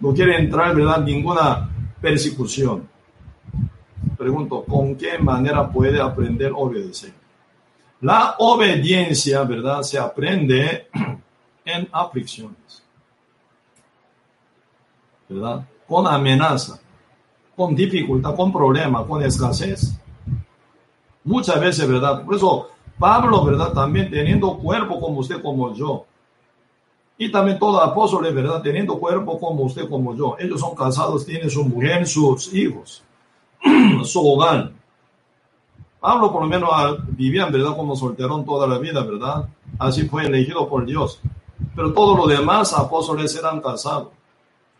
[0.00, 1.02] no quiere entrar, ¿verdad?
[1.02, 1.68] Ninguna
[2.00, 2.88] persecución.
[4.18, 7.14] Pregunto, ¿con qué manera puede aprender a obedecer?
[8.00, 9.82] La obediencia, ¿verdad?
[9.82, 10.88] Se aprende
[11.64, 12.82] en aflicciones.
[15.28, 15.64] ¿Verdad?
[15.86, 16.80] Con amenaza,
[17.54, 19.98] con dificultad, con problema, con escasez.
[21.22, 22.24] Muchas veces, ¿verdad?
[22.24, 23.72] Por eso Pablo, ¿verdad?
[23.72, 26.06] También teniendo cuerpo como usted, como yo.
[27.16, 28.62] Y también todos apóstoles, ¿verdad?
[28.62, 30.36] Teniendo cuerpo como usted, como yo.
[30.38, 33.04] Ellos son casados, tienen su mujer, sus hijos,
[34.04, 34.72] su hogar.
[36.00, 37.76] Pablo por lo menos ah, vivía, ¿verdad?
[37.76, 39.48] Como solterón toda la vida, ¿verdad?
[39.78, 41.20] Así fue elegido por Dios.
[41.74, 44.08] Pero todos los demás apóstoles eran casados.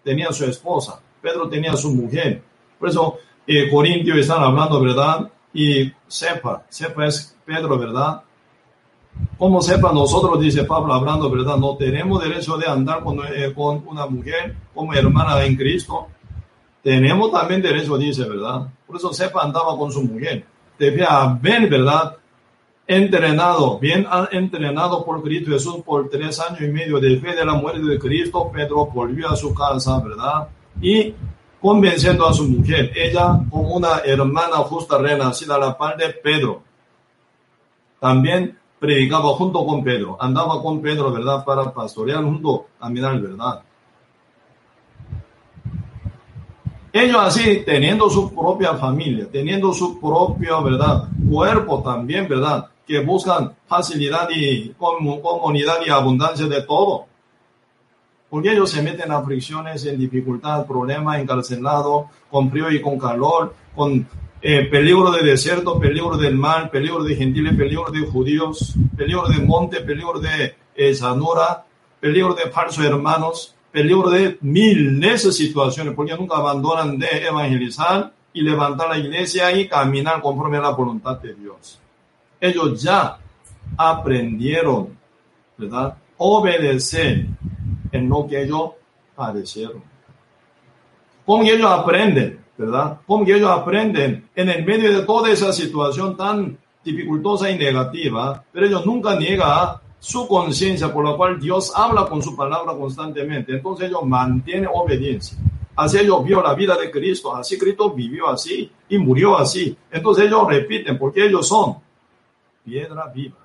[0.05, 1.01] Tenían su esposa.
[1.21, 2.43] Pedro tenía su mujer.
[2.79, 5.29] Por eso, eh, Corintios están hablando, ¿verdad?
[5.53, 8.23] Y sepa, sepa es Pedro, ¿verdad?
[9.37, 11.57] Como sepa, nosotros, dice Pablo, hablando, ¿verdad?
[11.57, 16.07] No tenemos derecho de andar con, eh, con una mujer como hermana en Cristo.
[16.83, 18.69] Tenemos también derecho, dice, ¿verdad?
[18.87, 20.45] Por eso sepa andaba con su mujer.
[20.79, 22.17] Debía haber, ¿verdad?
[22.87, 27.53] Entrenado, bien entrenado por Cristo Jesús por tres años y medio de fe de la
[27.53, 30.49] muerte de Cristo, Pedro volvió a su casa, ¿verdad?
[30.81, 31.13] Y
[31.61, 36.63] convenciendo a su mujer, ella como una hermana justa renacida a la par de Pedro.
[38.01, 41.45] También predicaba junto con Pedro, andaba con Pedro, ¿verdad?
[41.45, 43.63] Para pastorear junto a mirar, ¿verdad?
[47.01, 51.09] Ellos así, teniendo su propia familia, teniendo su propio, ¿verdad?
[51.29, 52.67] Cuerpo también, ¿verdad?
[52.87, 57.09] Que buscan facilidad y comunidad y abundancia de todo
[58.31, 63.55] porque ellos se meten a fricciones, en dificultad, problemas, encarcelado, con frío y con calor,
[63.75, 64.07] con
[64.43, 69.39] eh, peligro de desierto, peligro del mar, peligro de gentiles, peligro de judíos, peligro de
[69.39, 71.65] monte, peligro de eh, llanura,
[72.01, 78.43] peligro de falsos hermanos, peligro de miles de situaciones, porque nunca abandonan de evangelizar y
[78.43, 81.79] levantar la iglesia y caminar conforme a la voluntad de Dios.
[82.41, 83.19] Ellos ya
[83.77, 84.97] aprendieron,
[85.57, 85.97] ¿verdad?
[86.17, 87.27] Obedecer
[87.93, 88.71] en lo que ellos
[89.15, 89.83] padecieron.
[91.27, 92.99] Cómo ellos aprenden, ¿verdad?
[93.07, 98.67] Cómo ellos aprenden en el medio de toda esa situación tan dificultosa y negativa, pero
[98.67, 103.53] ellos nunca niegan su conciencia por la cual Dios habla con su palabra constantemente.
[103.53, 105.39] Entonces ellos mantienen obediencia.
[105.77, 109.77] Así ellos vio la vida de Cristo, así Cristo vivió así y murió así.
[109.91, 111.77] Entonces ellos repiten porque ellos son
[112.65, 113.37] piedra viva.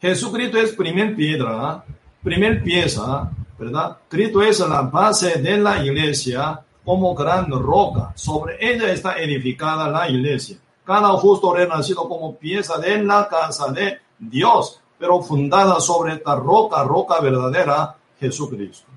[0.00, 1.84] Jesucristo es primer piedra,
[2.22, 3.98] primer pieza, ¿verdad?
[4.08, 8.12] Cristo es la base de la iglesia como gran roca.
[8.14, 10.58] Sobre ella está edificada la iglesia.
[10.84, 16.82] Cada justo renacido como pieza de la casa de Dios, pero fundada sobre esta roca,
[16.82, 18.88] roca verdadera, Jesucristo.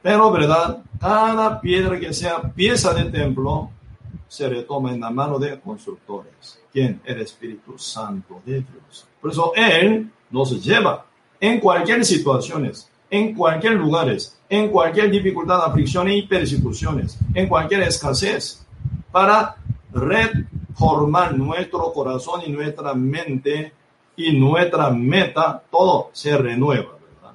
[0.00, 0.78] Pero, ¿verdad?
[0.98, 3.68] Cada piedra que sea pieza de templo
[4.26, 6.58] se retoma en la mano de constructores.
[6.72, 7.02] ¿Quién?
[7.04, 9.06] El Espíritu Santo de Dios.
[9.20, 11.04] Por eso Él nos lleva
[11.38, 18.64] en cualquier situaciones, en cualquier lugares, en cualquier dificultad, aflicción y persecuciones, en cualquier escasez,
[19.12, 19.56] para
[20.78, 23.72] reformar nuestro corazón y nuestra mente
[24.14, 27.34] y nuestra meta, todo se renueva, ¿verdad?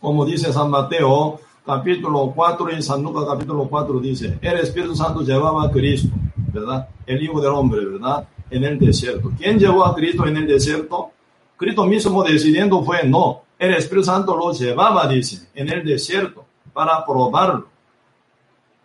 [0.00, 5.22] Como dice San Mateo, capítulo 4 y San Lucas capítulo 4 dice, el Espíritu Santo
[5.22, 6.14] llevaba a Cristo,
[6.52, 6.88] ¿verdad?
[7.06, 8.28] El Hijo del Hombre, ¿verdad?
[8.50, 9.32] en el desierto.
[9.36, 11.10] ¿Quién llevó a Cristo en el desierto?
[11.56, 13.42] Cristo mismo decidiendo fue no.
[13.58, 17.68] El Espíritu Santo lo llevaba, dice, en el desierto para probarlo.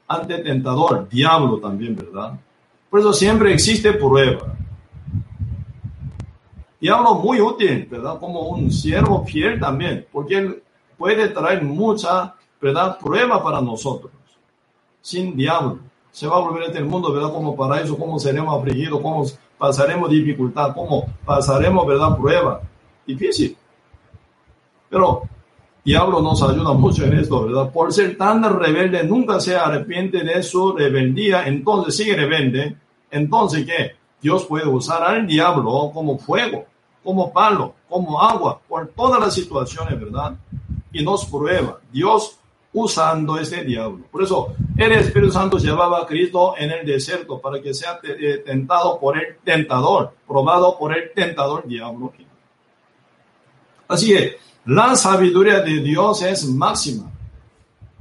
[0.08, 2.40] Ante tentador, diablo también, ¿verdad?
[2.90, 4.56] Por eso siempre existe prueba.
[6.82, 8.20] Diablo muy útil, ¿verdad?
[8.20, 10.64] Como un siervo fiel también, porque él
[10.98, 12.98] puede traer mucha, ¿verdad?
[12.98, 14.12] Prueba para nosotros.
[15.02, 15.80] Sin diablo.
[16.12, 17.32] Se va a volver este mundo, ¿verdad?
[17.32, 19.26] Como paraíso, cómo seremos afligidos, cómo
[19.58, 22.18] pasaremos dificultad, cómo pasaremos, ¿verdad?
[22.18, 22.62] Prueba.
[23.06, 23.56] Difícil.
[24.90, 25.24] Pero
[25.84, 27.72] diablo nos ayuda mucho en esto, ¿verdad?
[27.72, 32.76] Por ser tan rebelde, nunca se arrepiente de su rebeldía, entonces sigue rebelde.
[33.12, 33.96] Entonces, ¿qué?
[34.22, 36.66] Dios puede usar al diablo como fuego,
[37.04, 40.36] como palo, como agua, por todas las situaciones, ¿verdad?
[40.92, 41.80] Y nos prueba.
[41.92, 42.40] Dios
[42.74, 44.06] usando este diablo.
[44.12, 48.44] Por eso el Espíritu Santo llevaba a Cristo en el desierto para que sea eh,
[48.46, 52.14] tentado por el tentador, probado por el tentador diablo.
[53.88, 54.38] Así que
[54.70, 57.12] la sabiduría de Dios es máxima.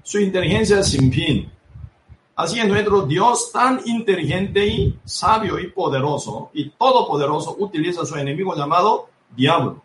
[0.03, 1.51] Su inteligencia es sin fin.
[2.37, 8.17] Así que nuestro Dios tan inteligente y sabio y poderoso y todopoderoso utiliza a su
[8.17, 9.83] enemigo llamado diablo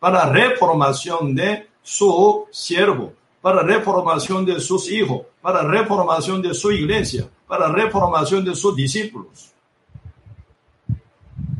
[0.00, 3.12] para reformación de su siervo
[3.44, 9.52] para reformación de sus hijos, para reformación de su iglesia, para reformación de sus discípulos.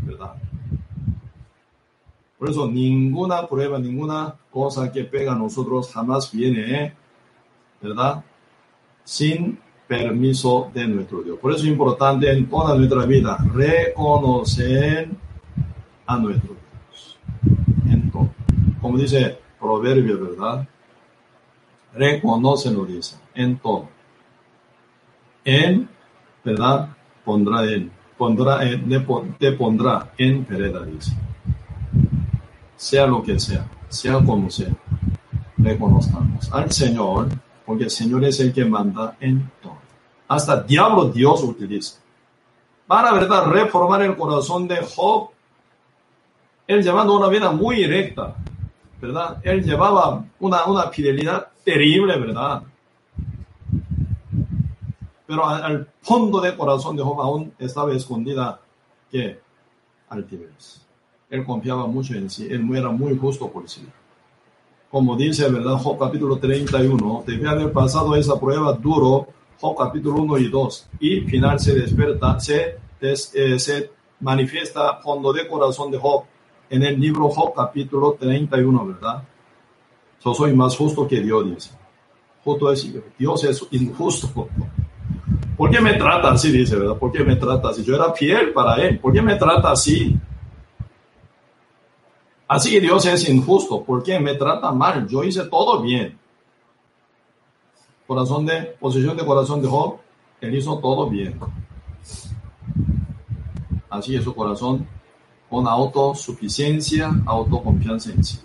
[0.01, 0.35] ¿Verdad?
[2.45, 6.93] Por eso ninguna prueba, ninguna cosa que pega a nosotros jamás viene, ¿eh?
[7.81, 8.23] ¿verdad?
[9.03, 11.39] Sin permiso de nuestro Dios.
[11.39, 15.09] Por eso es importante en toda nuestra vida reconocer
[16.05, 16.51] a nuestro
[16.91, 17.19] Dios.
[17.89, 18.37] Entonces,
[18.79, 20.69] como dice Proverbio, ¿verdad?
[21.95, 23.89] reconoce lo dice, en todo.
[25.47, 25.89] En,
[26.45, 26.91] ¿verdad?
[27.25, 28.61] Pondrá él, pondrá,
[29.39, 31.24] te pondrá en vereda, dice.
[32.77, 34.75] Sea lo que sea, sea como sea,
[35.57, 37.29] reconozcamos al Señor,
[37.65, 39.79] porque el Señor es el que manda en todo.
[40.29, 42.01] Hasta diablo Dios utiliza.
[42.87, 43.47] Para, ¿verdad?
[43.47, 45.31] Reformar el corazón de Job.
[46.67, 48.35] Él llevando una vida muy recta,
[49.01, 49.39] ¿verdad?
[49.43, 52.63] Él llevaba una, una fidelidad terrible, ¿verdad?
[55.27, 58.61] Pero al, fondo del corazón de Job aún estaba escondida
[59.11, 59.41] que
[60.09, 60.84] altivez.
[61.35, 63.85] Él confiaba mucho en sí, él era muy justo por sí.
[64.89, 65.75] Como dice, ¿verdad?
[65.79, 69.27] Job capítulo 31, debe haber pasado esa prueba duro,
[69.61, 75.49] Job capítulo 1 y 2, y final se despierta, se, eh, se manifiesta fondo de
[75.49, 76.23] corazón de Job
[76.71, 79.25] en el libro Job capítulo 31, ¿verdad?
[80.25, 81.71] Yo soy más justo que Dios, dice.
[82.45, 84.49] Justo es, Dios es injusto.
[85.57, 86.53] ¿Por qué me trata así?
[86.53, 86.97] Dice, ¿verdad?
[86.97, 87.83] ¿Por qué me trata así?
[87.83, 89.01] Yo era fiel para Él.
[89.01, 90.17] ¿Por qué me trata así?
[92.55, 93.83] Así Dios es injusto.
[93.83, 95.09] ¿Por qué me trata mal?
[95.09, 96.17] Yo hice todo bien.
[98.07, 99.97] Corazón de, posición de corazón de Job,
[100.41, 101.37] Él hizo todo bien.
[103.91, 104.87] Así es su corazón
[105.51, 108.39] con autosuficiencia, autoconfianza en sí.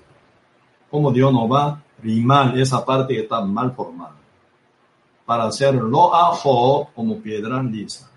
[0.89, 4.15] Como Dios no va a rimar esa parte que está mal formada.
[5.23, 8.09] Para hacerlo a Job como piedra lisa.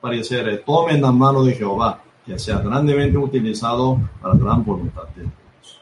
[0.00, 4.64] Para que se retome en la mano de Jehová, que sea grandemente utilizado para gran
[4.64, 5.80] voluntad de Dios.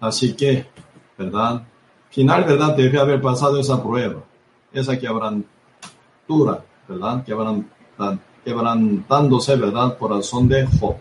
[0.00, 0.66] Así que,
[1.16, 1.62] ¿verdad?
[2.10, 2.76] Final, ¿verdad?
[2.76, 4.22] Debe haber pasado esa prueba,
[4.72, 7.24] esa quebrantura, ¿verdad?
[7.24, 8.18] Quebrantada
[8.48, 9.98] quebrantándose, ¿verdad?
[9.98, 10.96] Corazón de Job,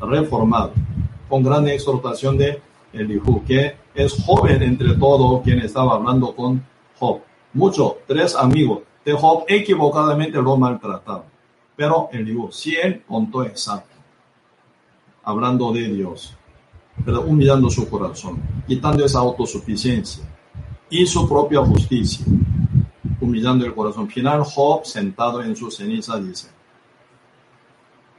[0.00, 0.72] reformado,
[1.28, 2.60] con gran exhortación de
[2.92, 6.64] Elihu, que es joven entre todos quien estaba hablando con
[6.98, 7.20] Job.
[7.54, 11.24] Muchos, tres amigos de Job equivocadamente lo maltrataron.
[11.76, 13.96] Pero Elihu, si él contó exacto,
[15.24, 16.36] hablando de Dios,
[17.04, 20.24] pero humillando su corazón, quitando esa autosuficiencia
[20.90, 22.26] y su propia justicia,
[23.20, 24.08] humillando el corazón.
[24.08, 26.48] Final, Job, sentado en su ceniza, dice,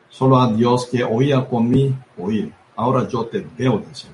[0.10, 2.54] Solo a Dios que oía con mi oír.
[2.76, 4.08] Ahora yo te veo, dice.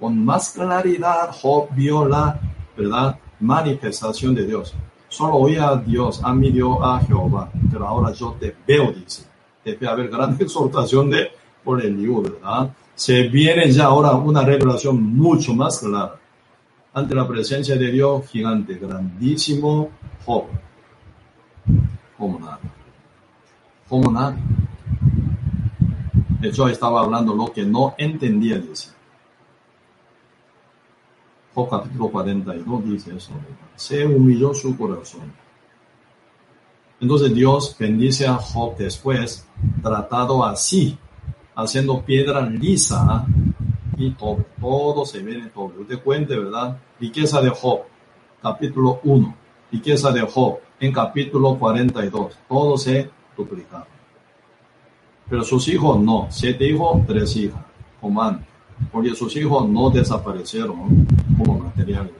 [0.00, 2.40] Con más claridad Job vio la,
[2.76, 3.18] ¿verdad?
[3.38, 4.74] Manifestación de Dios.
[5.12, 9.26] Solo oía a Dios, a mí dio a Jehová, pero ahora yo te veo, dice.
[9.62, 11.28] Debe haber gran exhortación de
[11.62, 12.74] por el libro, ¿verdad?
[12.94, 16.18] Se viene ya ahora una revelación mucho más clara.
[16.94, 19.90] Ante la presencia de Dios gigante, grandísimo,
[20.24, 20.44] Job.
[22.16, 22.60] Como nada.
[23.90, 24.34] Como nada.
[26.40, 28.88] Yo estaba hablando lo que no entendía, dice.
[31.54, 33.32] Job capítulo 42 dice eso.
[33.76, 35.32] Se humilló su corazón.
[37.00, 39.46] Entonces Dios bendice a Job después,
[39.82, 40.96] tratado así,
[41.54, 43.26] haciendo piedra lisa
[43.96, 45.72] y todo, todo se viene todo.
[45.80, 46.78] Usted cuente, ¿verdad?
[47.00, 47.80] Riqueza de Job,
[48.40, 49.34] capítulo 1.
[49.72, 52.38] Riqueza de Job, en capítulo 42.
[52.48, 53.84] Todo se duplica.
[55.28, 57.62] Pero sus hijos no, siete hijos, tres hijas,
[58.00, 58.22] como
[58.90, 61.06] Porque sus hijos no desaparecieron
[61.36, 62.10] como material,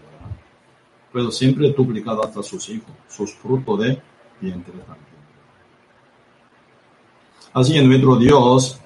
[1.13, 4.03] Pero siempre duplicado hasta sus hijos, sus frutos de
[4.41, 5.13] vientre también.
[7.53, 8.81] Así en nuestro Dios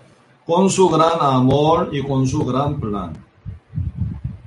[0.44, 3.12] con su gran amor y con su gran plan.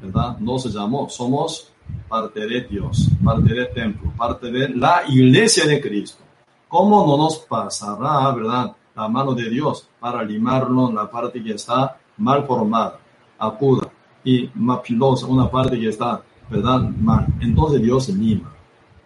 [0.01, 0.37] ¿Verdad?
[0.39, 1.71] Nos llamó, somos
[2.07, 6.23] parte de Dios, parte del templo, parte de la iglesia de Cristo.
[6.67, 11.97] ¿Cómo no nos pasará, verdad, la mano de Dios para limarnos la parte que está
[12.17, 12.99] mal formada,
[13.39, 13.89] aguda
[14.23, 17.25] y mapilosa, una parte que está, verdad, mal?
[17.39, 18.53] Entonces Dios lima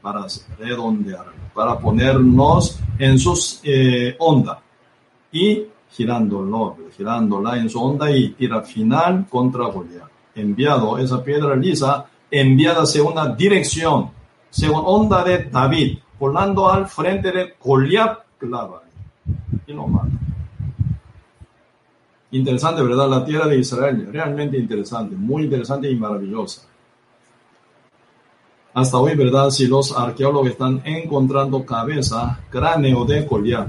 [0.01, 0.25] para
[0.59, 4.59] redondear, para ponernos en sus eh, onda
[5.31, 10.09] y girándolo, girándola en su onda y tira final contra Goliat.
[10.35, 14.09] Enviado esa piedra lisa, enviada hacia una dirección,
[14.49, 18.81] según onda de David, volando al frente de Goliat, clava
[19.67, 20.22] y lo mata.
[22.33, 23.07] Interesante, ¿verdad?
[23.07, 26.63] La tierra de Israel, realmente interesante, muy interesante y maravillosa.
[28.73, 29.51] Hasta hoy, ¿verdad?
[29.51, 33.67] Si los arqueólogos están encontrando cabeza, cráneo de Goliat,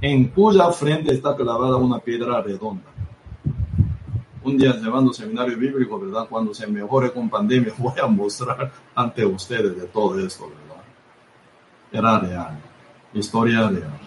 [0.00, 2.90] en cuya frente está clavada una piedra redonda.
[4.42, 6.26] Un día llevando seminario bíblico, ¿verdad?
[6.26, 10.82] Cuando se mejore con pandemia, voy a mostrar ante ustedes de todo esto, ¿verdad?
[11.92, 12.58] Era real,
[13.12, 14.03] historia real.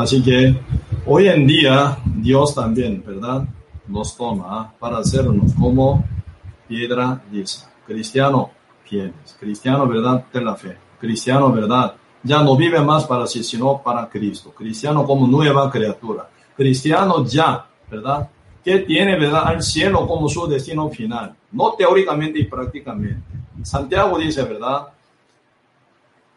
[0.00, 0.56] Así que
[1.04, 3.44] hoy en día Dios también, ¿verdad?
[3.86, 6.02] Nos toma para hacernos como
[6.66, 7.70] piedra lisa.
[7.86, 8.50] Cristiano
[8.82, 13.82] fieles, cristiano verdad de la fe, cristiano verdad, ya no vive más para sí, sino
[13.82, 18.30] para Cristo, cristiano como nueva criatura, cristiano ya, verdad,
[18.64, 23.22] que tiene verdad al cielo como su destino final, no teóricamente y prácticamente.
[23.62, 24.88] Santiago dice, verdad,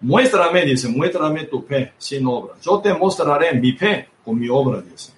[0.04, 2.54] muéstrame, dice, muéstrame tu fe sin obra.
[2.62, 5.12] Yo te mostraré mi fe con mi obra, dice.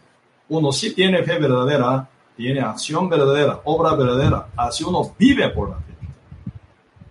[0.48, 2.08] Uno sí tiene fe verdadera,
[2.38, 5.94] tiene acción verdadera, obra verdadera, así uno vive por la fe.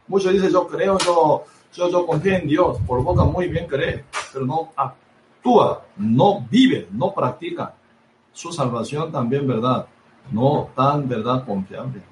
[0.07, 1.45] Muchos dicen, yo creo, yo,
[1.75, 6.87] yo, yo confío en Dios, por boca muy bien cree, pero no actúa, no vive,
[6.93, 7.75] no practica.
[8.33, 9.87] Su salvación también, ¿verdad?
[10.31, 11.45] No tan, ¿verdad?
[11.45, 12.03] Confiable.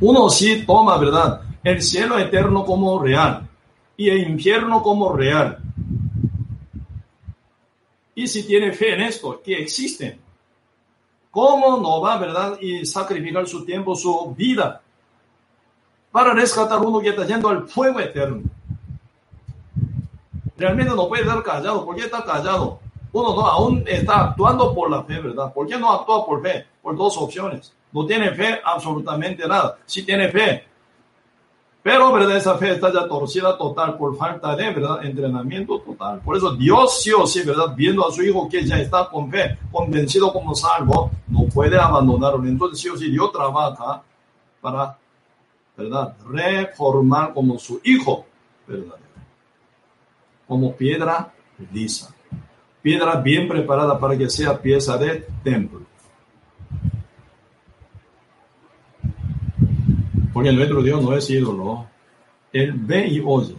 [0.00, 1.40] Uno sí toma, ¿verdad?
[1.66, 3.48] El cielo eterno como real
[3.96, 5.58] y el infierno como real.
[8.14, 10.20] Y si tiene fe en esto, que existen,
[11.28, 12.56] ¿cómo no va, verdad?
[12.60, 14.80] Y sacrificar su tiempo, su vida
[16.12, 18.42] para rescatar uno que está yendo al fuego eterno.
[20.56, 21.84] Realmente no puede estar callado.
[21.84, 22.78] ¿Por qué está callado?
[23.10, 25.52] Uno no aún está actuando por la fe, ¿verdad?
[25.52, 26.64] ¿Por qué no actúa por fe?
[26.80, 27.74] Por dos opciones.
[27.90, 29.78] No tiene fe absolutamente nada.
[29.84, 30.75] Sí tiene fe.
[31.86, 32.36] Pero, ¿verdad?
[32.36, 35.04] Esa fe está ya torcida total por falta de, ¿verdad?
[35.04, 36.18] Entrenamiento total.
[36.18, 37.76] Por eso Dios sí o sí, ¿verdad?
[37.76, 42.44] Viendo a su hijo que ya está con fe, convencido como salvo, no puede abandonarlo.
[42.44, 44.02] Entonces sí o sí Dios trabaja
[44.60, 44.98] para
[45.76, 46.16] ¿verdad?
[46.28, 48.26] Reformar como su hijo
[48.66, 49.06] verdadero.
[50.48, 51.32] Como piedra
[51.72, 52.12] lisa.
[52.82, 55.82] Piedra bien preparada para que sea pieza de templo.
[60.36, 61.86] Porque nuestro Dios no es ídolo.
[62.52, 63.56] Él ve y oye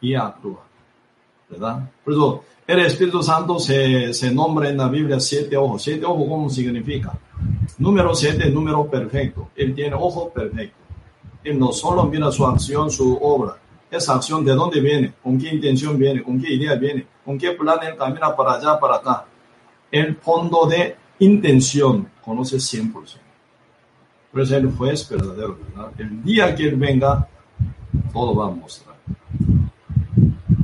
[0.00, 0.64] y actúa.
[1.50, 1.90] ¿Verdad?
[2.02, 5.82] Por eso el Espíritu Santo se, se nombra en la Biblia siete ojos.
[5.82, 7.12] Siete ojos, ¿cómo significa?
[7.76, 9.50] Número 7, número perfecto.
[9.54, 10.78] Él tiene ojo perfecto.
[11.44, 13.58] Él no solo mira su acción, su obra.
[13.90, 17.52] Esa acción de dónde viene, con qué intención viene, con qué idea viene, con qué
[17.52, 19.26] plan él camina para allá, para acá.
[19.90, 23.25] El fondo de intención conoce 100%.
[24.40, 25.92] Eso él fue verdadero, ¿verdad?
[25.98, 27.28] El día que él venga,
[28.12, 28.96] todo va a mostrar.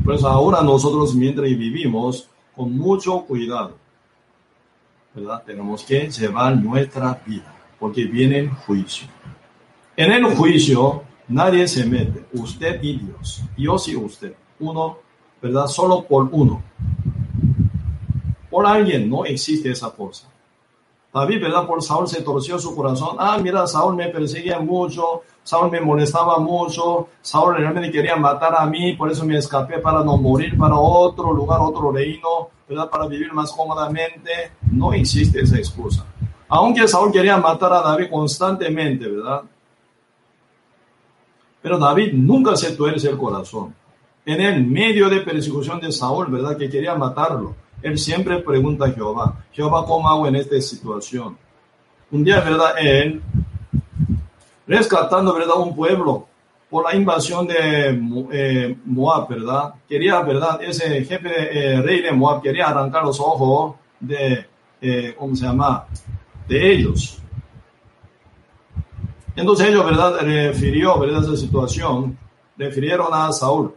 [0.05, 3.77] Por eso ahora nosotros mientras vivimos con mucho cuidado,
[5.15, 5.43] ¿verdad?
[5.45, 9.07] Tenemos que llevar nuestra vida, porque viene el juicio.
[9.97, 14.99] En el juicio nadie se mete, usted y Dios, Dios y usted, uno,
[15.41, 15.67] ¿verdad?
[15.67, 16.63] Solo por uno.
[18.51, 20.32] Por alguien no existe esa cosa.
[21.13, 21.67] David, ¿verdad?
[21.67, 23.17] Por Saúl se torció su corazón.
[23.19, 28.65] Ah, mira, Saúl me perseguía mucho, Saúl me molestaba mucho, Saúl realmente quería matar a
[28.65, 32.89] mí, por eso me escapé para no morir, para otro lugar, otro reino, ¿verdad?
[32.89, 34.53] Para vivir más cómodamente.
[34.71, 36.07] No existe esa excusa.
[36.49, 39.43] Aunque Saúl quería matar a David constantemente, ¿verdad?
[41.61, 43.75] Pero David nunca se tuerce el corazón.
[44.25, 46.57] En el medio de persecución de Saúl, ¿verdad?
[46.57, 47.55] Que quería matarlo.
[47.83, 51.37] Él siempre pregunta a Jehová, Jehová, ¿cómo hago en esta situación?
[52.11, 52.75] Un día, ¿verdad?
[52.79, 53.23] Él,
[54.67, 55.57] rescatando, ¿verdad?
[55.57, 56.27] Un pueblo
[56.71, 58.01] por la invasión de
[58.33, 59.75] eh, Moab, ¿verdad?
[59.89, 60.63] Quería, ¿verdad?
[60.63, 64.47] Ese jefe, eh, rey de Moab, quería arrancar los ojos de,
[64.81, 65.87] eh, ¿cómo se llama?
[66.49, 67.19] De ellos.
[69.35, 70.21] Entonces ellos, ¿verdad?
[70.21, 71.23] Refirió, ¿verdad?
[71.23, 72.17] Esa situación,
[72.57, 73.75] refirieron a Saúl.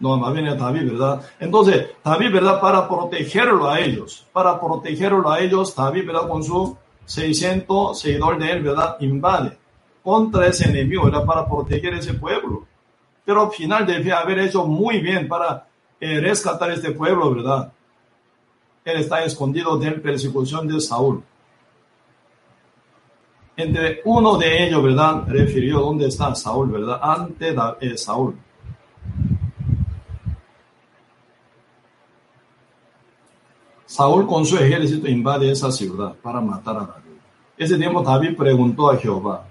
[0.00, 1.22] No, más bien es David, ¿verdad?
[1.40, 2.60] Entonces, David, ¿verdad?
[2.60, 6.28] Para protegerlo a ellos, para protegerlo a ellos, David, ¿verdad?
[6.28, 8.96] Con su 600 seguidores de él, ¿verdad?
[9.00, 9.58] Invade
[10.02, 11.24] contra ese enemigo, ¿verdad?
[11.24, 12.64] Para proteger ese pueblo.
[13.24, 15.66] Pero al final debe haber hecho muy bien para
[16.00, 17.72] eh, rescatar este pueblo, ¿verdad?
[18.84, 21.22] Él está escondido de la persecución de Saúl.
[23.56, 25.24] Entre uno de ellos, ¿verdad?
[25.26, 27.00] Refirió dónde está Saúl, ¿verdad?
[27.02, 28.38] Ante eh, Saúl.
[33.88, 37.16] Saúl con su ejército invade esa ciudad para matar a David.
[37.56, 39.46] Ese tiempo David preguntó a Jehová,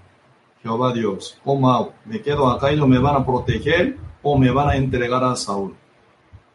[0.62, 1.92] Jehová Dios, ¿cómo hago?
[2.04, 5.34] ¿Me quedo acá y no me van a proteger o me van a entregar a
[5.34, 5.74] Saúl?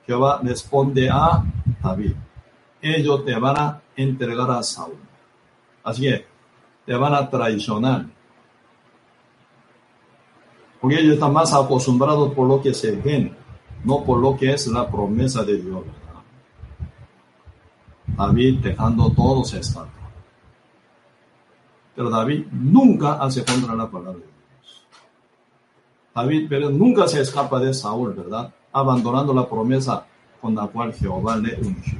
[0.07, 1.43] Jehová responde a
[1.83, 2.13] David,
[2.81, 4.99] ellos te van a entregar a Saúl.
[5.83, 6.25] Así que
[6.85, 8.05] te van a traicionar.
[10.79, 13.35] Porque ellos están más acostumbrados por lo que se ven,
[13.83, 15.83] no por lo que es la promesa de Dios.
[18.17, 19.61] David dejando todo se.
[21.95, 24.85] Pero David nunca hace contra la palabra de Dios.
[26.15, 28.53] David pero nunca se escapa de Saúl, ¿verdad?
[28.71, 30.05] Abandonando la promesa
[30.41, 31.99] con la cual Jehová le ungió.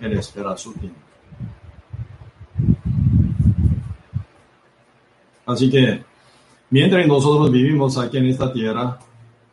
[0.00, 0.98] Él espera su tiempo.
[5.46, 6.02] Así que,
[6.70, 8.98] mientras nosotros vivimos aquí en esta tierra,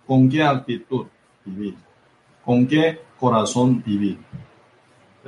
[0.07, 1.05] ¿con qué actitud
[1.45, 1.76] vivir?
[2.43, 4.17] ¿Con qué corazón vivir?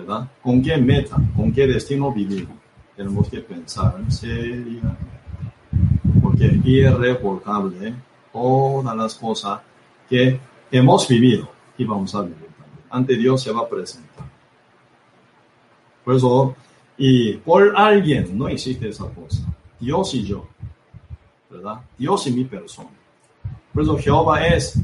[0.01, 0.29] ¿Verdad?
[0.41, 2.47] ¿Con qué meta, con qué destino vivir?
[2.95, 4.81] Tenemos que pensar en serio,
[6.21, 7.93] porque es irrevocable
[8.33, 9.61] todas las cosas
[10.09, 10.39] que
[10.71, 12.85] hemos vivido y vamos a vivir también.
[12.89, 14.25] Ante Dios se va a presentar.
[16.03, 16.55] Por eso,
[16.97, 19.43] y por alguien no existe esa cosa.
[19.79, 20.47] Dios y yo,
[21.49, 21.81] ¿verdad?
[21.97, 22.89] Dios y mi persona.
[23.73, 24.79] Por eso Jehová es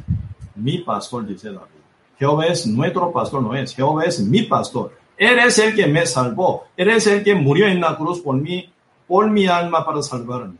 [0.56, 1.78] mi pastor, dice David.
[2.18, 3.76] Jehová es nuestro pastor, no es.
[3.76, 4.97] Jehová es mi pastor.
[5.18, 6.66] Él es el que me salvó.
[6.78, 8.70] Él es el que murió en la cruz por mí,
[9.08, 10.58] por mi alma para salvarme.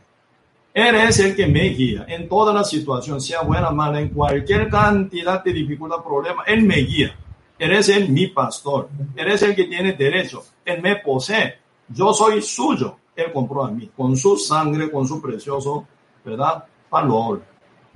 [0.74, 4.68] Él es el que me guía en toda la situación, sea buena mala, en cualquier
[4.68, 6.42] cantidad de dificultad, problema.
[6.46, 7.14] Él me guía.
[7.58, 8.88] Él es el mi pastor.
[9.16, 10.44] Él es el que tiene derecho.
[10.64, 11.58] Él me posee.
[11.88, 12.96] Yo soy suyo.
[13.16, 15.86] Él compró a mí con su sangre, con su precioso,
[16.24, 16.64] ¿verdad?
[16.88, 17.42] Valor.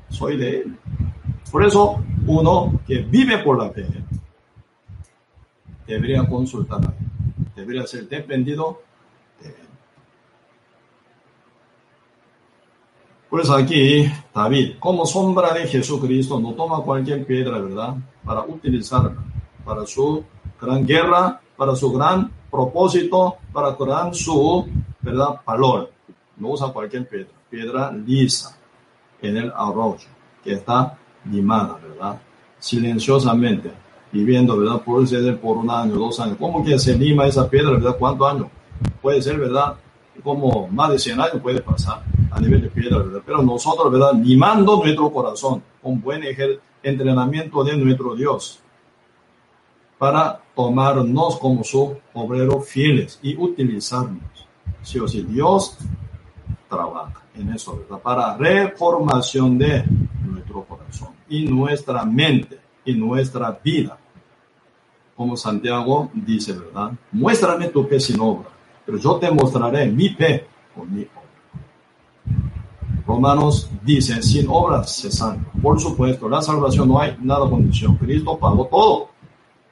[0.09, 0.77] Soy de él.
[1.51, 3.87] Por eso, uno que vive por la fe
[5.93, 6.81] debería consultar,
[7.55, 8.81] debería ser dependido
[9.41, 9.55] de él.
[13.29, 17.97] Por eso aquí, David, como sombra de Jesucristo, no toma cualquier piedra, ¿verdad?
[18.25, 19.17] Para utilizarla,
[19.65, 20.25] para su
[20.61, 24.67] gran guerra, para su gran propósito, para gran su,
[25.01, 25.41] ¿verdad?
[25.47, 25.91] Valor.
[26.37, 28.57] No usa cualquier piedra, piedra lisa
[29.21, 30.09] en el arroyo,
[30.43, 30.99] que está
[31.31, 32.21] limada, ¿verdad?
[32.59, 33.71] Silenciosamente,
[34.13, 34.83] viviendo, ¿verdad?
[34.83, 36.37] Puede ser por un año, dos años.
[36.39, 37.97] ¿Cómo que se lima esa piedra, verdad?
[37.99, 38.47] ¿Cuántos años?
[39.01, 39.75] Puede ser, ¿verdad?
[40.23, 43.23] Como más de 100 años puede pasar a nivel de piedra, ¿verdad?
[43.25, 44.13] Pero nosotros, ¿verdad?
[44.23, 46.23] Limando nuestro corazón con buen
[46.83, 48.61] entrenamiento de nuestro Dios
[49.99, 54.47] para tomarnos como su obrero fieles y utilizarnos.
[54.83, 55.79] Sí o sí, Dios
[56.69, 58.03] trabaja en eso, ¿verdad?
[58.03, 59.85] Para reformación de
[60.27, 63.97] nuestro corazón y nuestra mente y nuestra vida.
[65.23, 66.91] Como Santiago dice, ¿verdad?
[67.13, 68.49] Muéstrame tu fe sin obra,
[68.85, 72.43] pero yo te mostraré mi fe con mi obra.
[73.07, 75.45] Romanos dice, sin obras se salva.
[75.63, 77.95] Por supuesto, la salvación no hay nada condición.
[77.99, 79.11] Cristo pagó todo.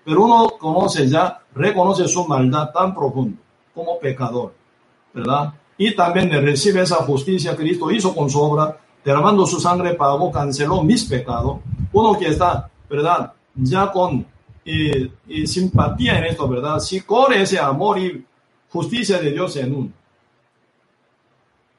[0.04, 3.36] Pero uno conoce ya, reconoce su maldad tan profunda
[3.74, 4.54] como pecador,
[5.12, 5.52] ¿verdad?
[5.76, 10.30] Y también recibe esa justicia que Cristo hizo con su obra, derramando su sangre, pagó,
[10.30, 11.58] canceló mis pecados.
[11.92, 13.32] Uno que está ¿verdad?
[13.56, 14.24] Ya con
[14.64, 16.78] y, simpatía en esto, ¿verdad?
[16.80, 18.24] Si corre ese amor y
[18.68, 19.92] justicia de Dios en uno,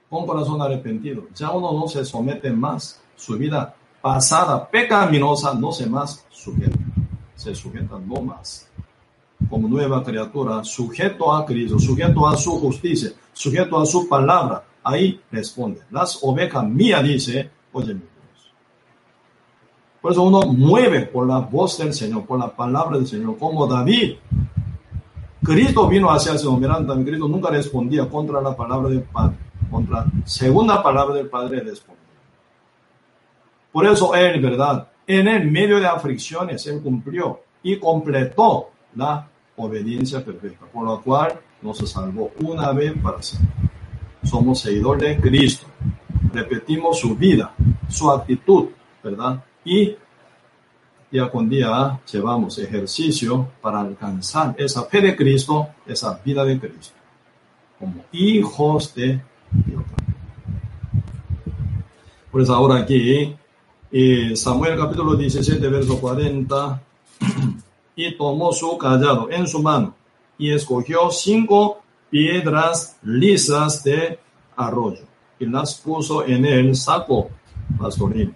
[0.09, 5.85] con corazón arrepentido, ya uno no se somete más, su vida pasada, pecaminosa, no se
[5.87, 6.77] más sujeta,
[7.35, 8.67] se sujeta no más.
[9.49, 15.19] Como nueva criatura, sujeto a Cristo, sujeto a su justicia, sujeto a su palabra, ahí
[15.31, 15.81] responde.
[15.91, 17.97] Las ovejas mías, dice, oye,
[20.01, 23.67] por eso uno mueve por la voz del Señor, por la palabra del Señor, como
[23.67, 24.15] David.
[25.43, 29.37] Cristo vino hacia ese mirando también Cristo nunca respondía contra la palabra del Padre,
[29.69, 32.01] contra la segunda palabra del Padre respondía.
[33.71, 34.87] Por eso él, ¿verdad?
[35.05, 41.39] En el medio de aflicciones, él cumplió y completó la obediencia perfecta, por lo cual
[41.61, 43.49] nos salvó una vez para siempre.
[44.23, 45.67] Somos seguidores de Cristo.
[46.33, 47.53] Repetimos su vida,
[47.89, 48.69] su actitud,
[49.03, 49.43] ¿verdad?
[49.63, 49.95] Y
[51.11, 56.95] día con día llevamos ejercicio para alcanzar esa fe de Cristo, esa vida de Cristo,
[57.77, 59.21] como hijos de
[59.51, 59.83] Dios.
[62.31, 63.35] Por eso ahora aquí,
[63.91, 66.81] eh, Samuel capítulo 17, verso 40,
[67.95, 69.93] y tomó su callado en su mano
[70.37, 74.17] y escogió cinco piedras lisas de
[74.55, 75.03] arroyo
[75.39, 77.29] y las puso en el saco
[77.77, 78.33] pastoril,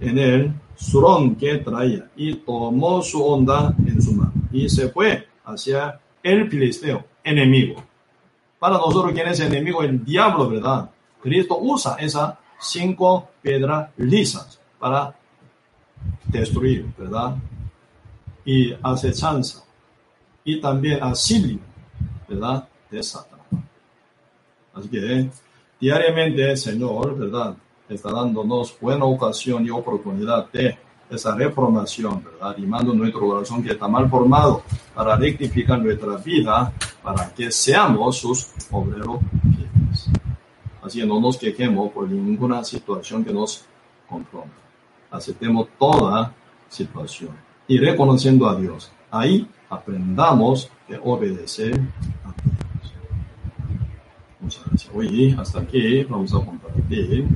[0.00, 5.28] en el surón que traía, y tomó su onda en su mano, y se fue
[5.44, 7.82] hacia el filisteo, enemigo.
[8.58, 9.82] Para nosotros, ¿quién es enemigo?
[9.82, 10.90] El diablo, ¿verdad?
[11.20, 15.14] Cristo usa esas cinco piedras lisas para
[16.26, 17.36] destruir, ¿verdad?
[18.44, 19.64] Y acechanza.
[20.44, 21.58] Y también asilio,
[22.28, 22.68] ¿verdad?
[22.90, 23.46] De Satanás.
[24.74, 25.30] Así que
[25.80, 27.56] diariamente el Señor, ¿verdad?
[27.88, 30.78] Está dándonos buena ocasión y oportunidad de
[31.10, 32.54] esa reformación, ¿verdad?
[32.56, 34.62] Animando nuestro corazón que está mal formado
[34.94, 40.08] para rectificar nuestra vida, para que seamos sus obreros fieles.
[40.82, 43.64] Así que no nos quejemos por ninguna situación que nos
[44.08, 44.54] confronta.
[45.10, 46.34] Aceptemos toda
[46.68, 47.30] situación
[47.68, 48.90] y reconociendo a Dios.
[49.10, 51.74] Ahí aprendamos que obedecer
[52.24, 52.53] a Dios.
[54.92, 57.26] Hoy hasta aquí vamos a compartir